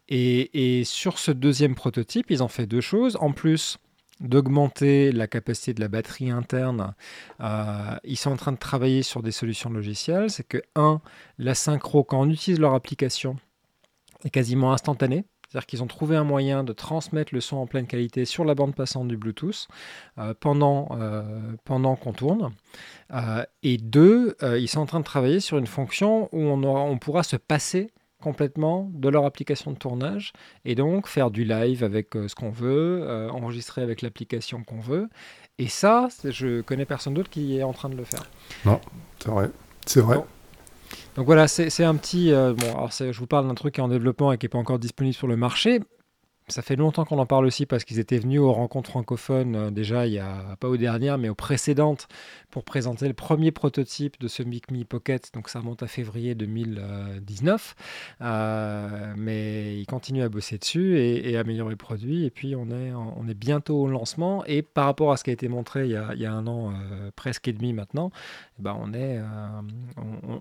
[0.09, 3.17] Et sur ce deuxième prototype, ils ont fait deux choses.
[3.21, 3.79] En plus
[4.21, 6.95] d'augmenter la capacité de la batterie interne,
[7.41, 10.31] euh, ils sont en train de travailler sur des solutions logicielles.
[10.31, 11.01] C'est que, un,
[11.39, 13.37] la synchro, quand on utilise leur application,
[14.25, 15.25] est quasiment instantanée.
[15.49, 18.57] C'est-à-dire qu'ils ont trouvé un moyen de transmettre le son en pleine qualité sur la
[18.57, 19.69] bande passante du Bluetooth
[20.19, 21.23] euh, pendant, euh,
[21.65, 22.53] pendant qu'on tourne.
[23.63, 26.99] Et deux, ils sont en train de travailler sur une fonction où on, aura- on
[26.99, 27.93] pourra se passer
[28.27, 30.33] complètement de leur application de tournage
[30.65, 34.81] et donc faire du live avec euh, ce qu'on veut, euh, enregistrer avec l'application qu'on
[34.81, 35.09] veut.
[35.59, 38.25] Et ça, je connais personne d'autre qui est en train de le faire.
[39.21, 39.51] C'est vrai.
[39.87, 40.17] C'est vrai.
[40.17, 40.25] Bon.
[41.15, 42.33] Donc voilà, c'est un petit.
[42.33, 44.51] euh, bon, alors je vous parle d'un truc qui est en développement et qui n'est
[44.51, 45.79] pas encore disponible sur le marché.
[46.49, 49.71] Ça fait longtemps qu'on en parle aussi parce qu'ils étaient venus aux rencontres francophones euh,
[49.73, 52.07] déjà il y a pas aux dernières mais aux précédentes
[52.51, 55.33] pour présenter le premier prototype de ce Mic Me Pocket.
[55.35, 57.75] Donc ça remonte à février 2019.
[58.21, 62.25] Euh, mais ils continuent à bosser dessus et, améliorer le produit.
[62.25, 64.45] Et puis on est, bientôt au lancement.
[64.47, 67.11] Et par rapport à ce qui a été montré il y a, un an euh,
[67.17, 68.13] presque et demi maintenant,
[68.59, 68.79] eh ben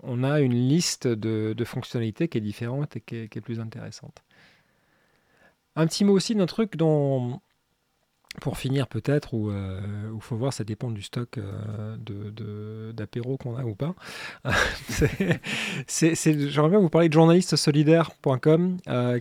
[0.03, 4.23] on, a une liste de, fonctionnalités qui est différente et qui est plus intéressante.
[5.75, 7.39] Un petit mot aussi d'un truc dont
[8.41, 11.39] pour finir peut-être, ou il faut voir, ça dépend du stock
[11.97, 13.95] de, d'apéro qu'on a ou pas.
[15.87, 16.19] c'est,
[16.49, 18.77] j'aimerais bien vous parler de journalistesolidaire.com.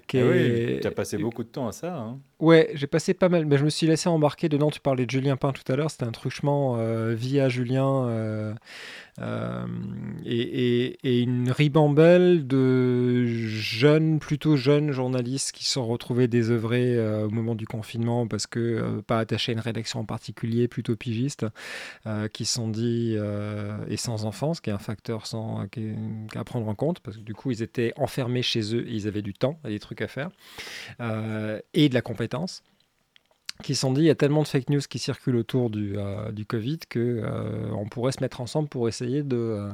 [0.09, 1.97] qui ah oui, tu as passé beaucoup de temps à ça.
[1.97, 2.19] Hein.
[2.41, 4.71] Ouais, j'ai passé pas mal, mais je me suis laissé embarquer dedans.
[4.71, 6.77] Tu parlais de Julien Pain tout à l'heure, c'était un truchement
[7.15, 8.57] via Julien
[9.21, 9.67] euh,
[10.25, 17.55] et, une ribambelle de jeunes, plutôt jeunes journalistes qui sont retrouvés désœuvrés euh, au moment
[17.55, 21.47] du confinement parce que euh, pas attachés à une rédaction en particulier, plutôt pigistes,
[22.33, 23.17] qui se sont dit,
[23.89, 25.25] et sans enfants, ce qui est un facteur
[26.35, 29.09] à prendre en compte, parce que du coup ils étaient enfermés chez eux et ils
[29.09, 30.31] avaient du temps et des trucs à faire,
[31.01, 32.63] et de la compétence
[33.63, 35.95] qui se sont dit il y a tellement de fake news qui circulent autour du,
[35.97, 39.71] euh, du Covid que euh, on pourrait se mettre ensemble pour essayer de, euh,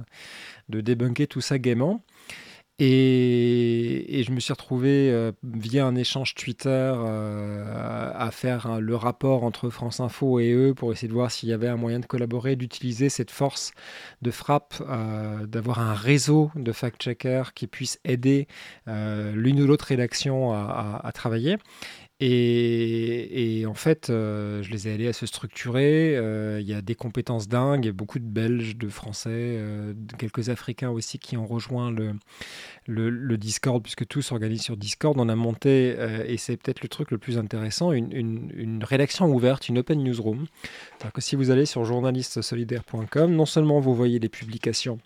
[0.69, 2.03] de débunker tout ça gaiement.
[2.83, 9.69] Et, et, je me suis retrouvé via un échange Twitter à faire le rapport entre
[9.69, 12.57] France Info et eux pour essayer de voir s'il y avait un moyen de collaborer,
[12.57, 13.73] d'utiliser cette force
[14.23, 14.83] de frappe,
[15.47, 18.49] d'avoir un réseau de fact-checkers qui puisse aider
[18.87, 21.59] l'une ou l'autre rédaction à, travailler.
[22.23, 26.17] Et, en fait, euh, je les ai aidés à se structurer.
[26.17, 30.51] Euh, il y a des compétences dingues, a beaucoup de Belges, de Français, euh, quelques
[30.51, 35.19] Africains aussi qui ont rejoint le, Discord, puisque tout s'organise sur Discord.
[35.19, 35.97] On a monté,
[36.27, 40.47] et c'est peut-être le truc le plus intéressant, une rédaction ouverte, une open newsroom.
[40.99, 44.99] C'est-à-dire que si vous allez sur journalistesolidaire.com, non seulement vous voyez les publications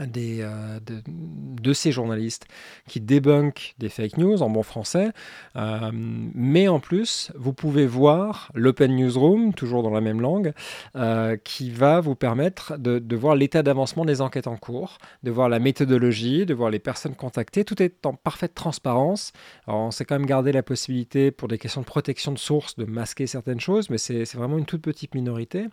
[0.00, 2.46] euh, de, ces journalistes
[2.88, 5.10] qui débunkent des fake news en bon français.
[5.56, 10.52] Euh, mais en plus, vous pouvez voir l'Open Newsroom, toujours dans la même langue,
[10.96, 15.48] euh, qui va vous permettre de, voir l'état d'avancement des enquêtes en cours, de voir
[15.48, 17.64] la méthodologie, de voir les personnes contactées.
[17.64, 19.32] Tout est en parfaite transparence.
[19.66, 22.84] On s'est quand même gardé la possibilité, pour des questions de protection de source, de
[22.84, 25.66] masquer certaines choses, mais c'est vraiment une toute petite minorité.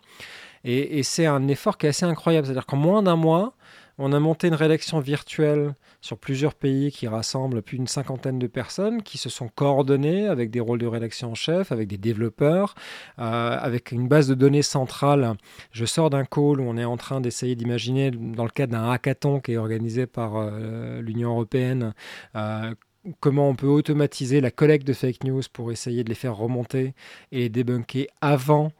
[0.64, 2.46] Et, et c'est un effort qui est assez incroyable.
[2.46, 3.54] C'est-à-dire qu'en moins d'un mois,
[3.98, 8.46] on a monté une rédaction virtuelle sur plusieurs pays qui rassemble plus d'une cinquantaine de
[8.46, 12.74] personnes qui se sont coordonnées avec des rôles de rédaction en chef, avec des développeurs,
[13.18, 15.34] euh, avec une base de données centrale.
[15.70, 18.90] Je sors d'un call où on est en train d'essayer d'imaginer, dans le cadre d'un
[18.90, 21.94] hackathon qui est organisé par euh, l'Union européenne,
[22.36, 22.74] euh,
[23.20, 26.94] comment on peut automatiser la collecte de fake news pour essayer de les faire remonter
[27.32, 28.72] et les débunker avant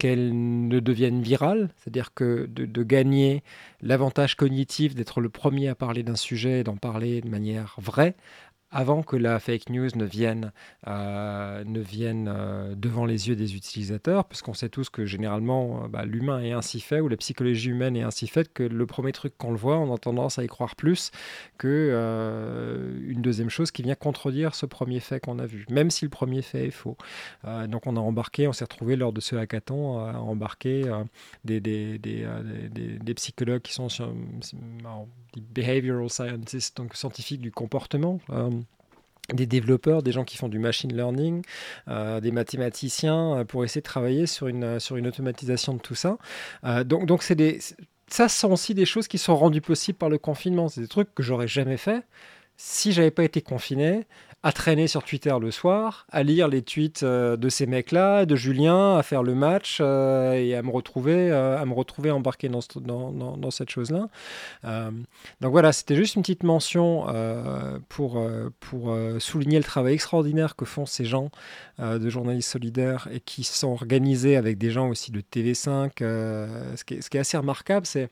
[0.00, 3.42] qu'elles ne deviennent virales, c'est-à-dire que de, gagner
[3.82, 8.16] l'avantage cognitif d'être le premier à parler d'un sujet et d'en parler de manière vraie,
[8.72, 10.52] avant que la fake news ne vienne,
[10.86, 15.88] euh, ne vienne euh, devant les yeux des utilisateurs, puisqu'on sait tous que généralement euh,
[15.88, 19.10] bah, l'humain est ainsi fait, ou la psychologie humaine est ainsi faite, que le premier
[19.10, 21.10] truc qu'on le voit, on a tendance à y croire plus
[21.58, 26.04] que une deuxième chose qui vient contredire ce premier fait qu'on a vu, même si
[26.04, 26.96] le premier fait est faux.
[27.68, 30.84] donc on a embarqué, on s'est retrouvé lors de ce hackathon à embarquer
[31.44, 32.26] des, des, des,
[32.70, 38.20] des, psychologues qui sont des behavioral scientists, donc scientifiques du comportement
[39.34, 41.42] des développeurs, des gens qui font du machine learning,
[41.88, 45.94] euh, des mathématiciens, euh, pour essayer de travailler sur une, sur une automatisation de tout
[45.94, 46.18] ça.
[46.64, 47.58] Euh, donc, donc c'est des,
[48.08, 50.68] ça sont aussi des choses qui sont rendues possibles par le confinement.
[50.68, 52.02] C'est des trucs que j'aurais jamais fait
[52.56, 54.06] si j'avais pas été confiné
[54.42, 58.36] à traîner sur Twitter le soir, à lire les tweets euh, de ces mecs-là, de
[58.36, 62.48] Julien, à faire le match euh, et à me retrouver, euh, à me retrouver embarqué
[62.48, 64.08] dans, cette chose-là.
[64.62, 67.06] donc voilà, c'était juste une petite mention
[67.88, 68.22] pour,
[68.60, 71.30] pour souligner le travail extraordinaire que font ces gens
[71.78, 75.90] de journalistes solidaires et qui sont organisés avec des gens aussi de TV5.
[75.98, 78.08] ce, qui est, ce qui est assez remarquable, c'est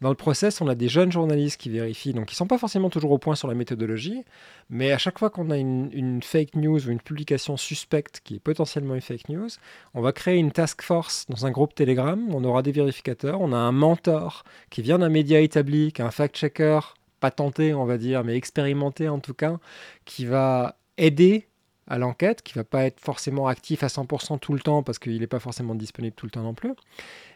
[0.00, 2.56] dans le process, on a des jeunes journalistes qui vérifient, donc ils ne sont pas
[2.56, 4.24] forcément toujours au point sur la méthodologie,
[4.70, 8.40] mais à chaque fois qu'on a une, fake news ou une publication suspecte qui est
[8.40, 9.48] potentiellement une fake news,
[9.92, 13.52] on va créer une task force dans un groupe Telegram, on aura des vérificateurs, on
[13.52, 16.80] a un mentor qui vient d'un média établi, qui est un fact-checker,
[17.20, 19.58] pas tenté on va dire, mais expérimenté en tout cas,
[20.06, 21.49] qui va aider
[21.90, 25.18] à l'enquête, qui va pas être forcément actif à 100% tout le temps parce qu'il
[25.18, 26.72] n'est pas forcément disponible tout le temps non plus,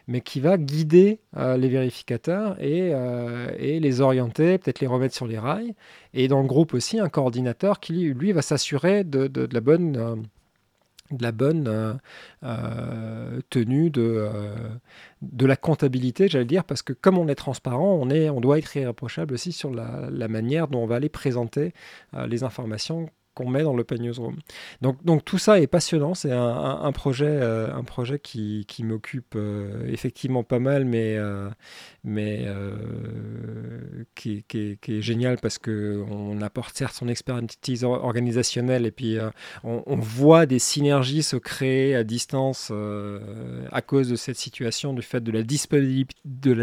[0.07, 5.13] mais qui va guider euh, les vérificateurs et, euh, et les orienter, peut-être les remettre
[5.13, 5.75] sur les rails.
[6.13, 9.97] Et dans le groupe aussi, un coordinateur qui, lui, va s'assurer de, la bonne...
[9.97, 10.15] Euh,
[13.51, 14.27] tenue de,
[15.41, 18.75] la comptabilité, j'allais dire, parce que comme on est transparent, on, est, on doit être
[18.75, 21.73] irréprochable aussi sur la manière dont on va aller présenter
[22.27, 24.37] les informations qu'on met dans l'open newsroom.
[24.81, 26.15] Donc, donc tout ça est passionnant.
[26.15, 29.37] C'est un, projet, un projet qui, qui m'occupe
[29.87, 31.17] effectivement pas mal, mais,
[32.03, 32.47] mais
[34.15, 39.17] qui, qui, est génial parce qu'on apporte certes son expertise organisationnelle et puis
[39.63, 42.71] on, voit des synergies se créer à distance
[43.71, 45.43] à cause de cette situation, du fait de la,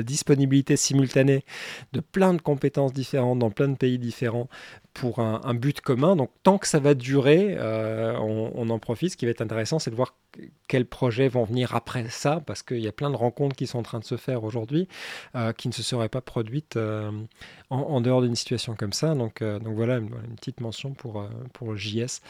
[0.03, 1.45] disponibilité, simultanée
[1.93, 4.49] de plein de compétences différentes dans plein de pays différents
[4.95, 6.17] pour un, but commun.
[6.17, 9.11] Donc tant que ça va durer, euh, on, en profite.
[9.11, 10.15] Ce qui va être intéressant, c'est de voir
[10.69, 13.81] quels projets vont venir après ça, parce qu'il y a plein de rencontres qui sont
[13.81, 14.89] en train de se faire aujourd'hui,
[15.35, 17.11] euh, qui ne se seraient pas produites euh,
[17.69, 19.15] en, dehors d'une situation comme ça.
[19.17, 22.21] Donc, donc voilà, une, petite mention pour, pour JS.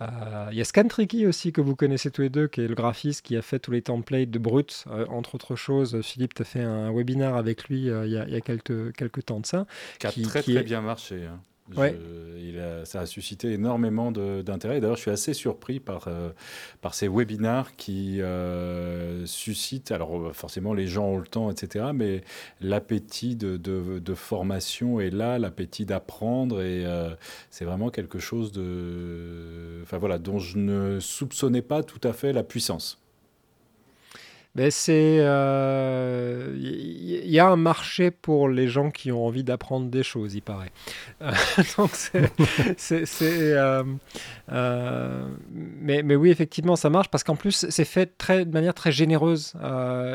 [0.00, 3.24] Il y a Scantricky aussi, que vous connaissez tous les deux, qui est le graphiste
[3.24, 6.00] qui a fait tous les templates de Brut, entre autres choses.
[6.02, 9.46] Philippe, tu as fait un webinaire avec lui il y, a, quelques, quelques temps de
[9.46, 9.66] ça.
[10.00, 11.22] Qui a très très bien marché.
[11.24, 11.40] Hein.
[11.72, 14.80] Il a, ça a suscité énormément d'intérêt.
[14.80, 16.30] D'ailleurs, je suis assez surpris par, euh,
[16.80, 22.22] par ces webinaires qui euh, suscitent, alors forcément les gens ont le temps, etc., mais
[22.60, 27.10] l'appétit de, de, formation est là, l'appétit d'apprendre, et euh,
[27.50, 32.32] c'est vraiment quelque chose de, enfin, voilà, dont je ne soupçonnais pas tout à fait
[32.32, 33.05] la puissance.
[34.56, 39.90] Ben c'est, il euh, y, a un marché pour les gens qui ont envie d'apprendre
[39.90, 40.72] des choses, il paraît.
[41.20, 41.30] Euh,
[41.76, 41.90] donc
[42.78, 43.84] c'est, euh,
[45.50, 48.92] mais, mais, oui, effectivement, ça marche parce qu'en plus, c'est fait très, de manière très
[48.92, 49.52] généreuse.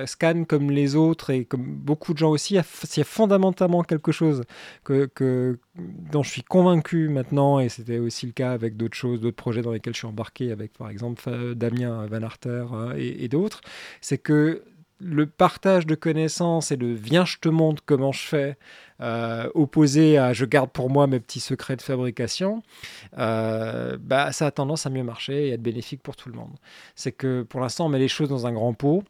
[0.08, 4.12] Scan, comme les autres et comme beaucoup de gens aussi, il y a, fondamentalement quelque
[4.12, 4.42] chose
[4.84, 9.38] que, dont je suis convaincu maintenant, et c'était aussi le cas avec d'autres choses, d'autres
[9.38, 12.66] projets dans lesquels je suis embarqué, avec par exemple Damien Van Arter
[12.98, 13.62] et, et d'autres,
[14.02, 14.64] c'est que
[15.02, 18.58] le partage de connaissances et le viens, je te montre comment je fais,
[19.02, 22.62] euh, opposé à je garde pour moi mes petits secrets de fabrication,
[23.18, 26.36] euh, bah, ça a tendance à mieux marcher et à être bénéfique pour tout le
[26.36, 26.56] monde.
[26.96, 29.04] C'est que pour l'instant, on met les choses dans un grand pot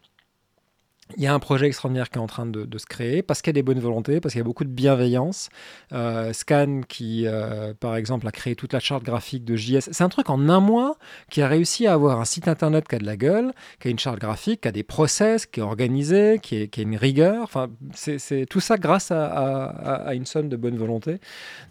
[1.17, 3.49] il y a un projet extraordinaire qui est en train de, se créer parce qu'il
[3.49, 5.49] y a des bonnes volontés, parce qu'il y a beaucoup de bienveillance.
[5.91, 10.03] Euh, Scan, qui euh, par exemple a créé toute la charte graphique de JS, c'est
[10.03, 10.97] un truc en un mois
[11.29, 13.91] qui a réussi à avoir un site internet qui a de la gueule, qui a
[13.91, 17.43] une charte graphique, qui a des process, qui est organisé, qui, est, a une rigueur.
[17.43, 21.19] Enfin, c'est tout ça grâce à, une somme de bonne volonté.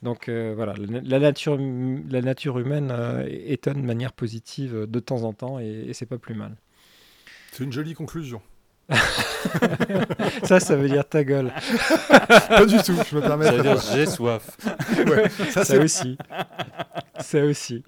[0.03, 2.93] Donc euh, voilà, la, nature, la nature humaine
[3.29, 6.57] étonne de manière positive de temps en temps et, et c'est pas plus mal.
[7.53, 8.41] C'est une jolie conclusion.
[10.43, 11.53] ça, ça veut dire ta gueule.
[12.49, 13.47] Pas du tout, je me permets.
[13.47, 14.57] Ça veut dire j'ai soif.
[15.51, 16.19] ça, ça aussi.
[17.21, 17.83] Ça aussi.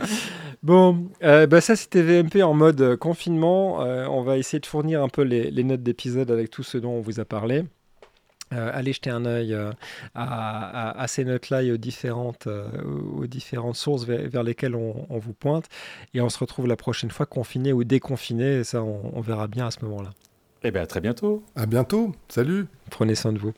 [0.63, 3.83] Bon, euh, bah ça c'était VMP en mode euh, confinement.
[3.85, 6.93] Euh, on va essayer de fournir un peu les, notes d'épisode avec tout ce dont
[6.93, 7.65] on vous a parlé.
[8.51, 9.57] allez jeter un œil
[10.15, 15.67] à, ces notes-là et aux différentes, aux différentes sources vers, lesquelles on, vous pointe.
[16.15, 18.59] Et on se retrouve la prochaine fois confiné ou déconfiné.
[18.59, 20.11] Et ça, on verra bien à ce moment-là.
[20.65, 21.43] Eh bien, à très bientôt.
[21.57, 22.13] À bientôt.
[22.29, 22.67] Salut.
[22.91, 23.53] Prenez soin de vous.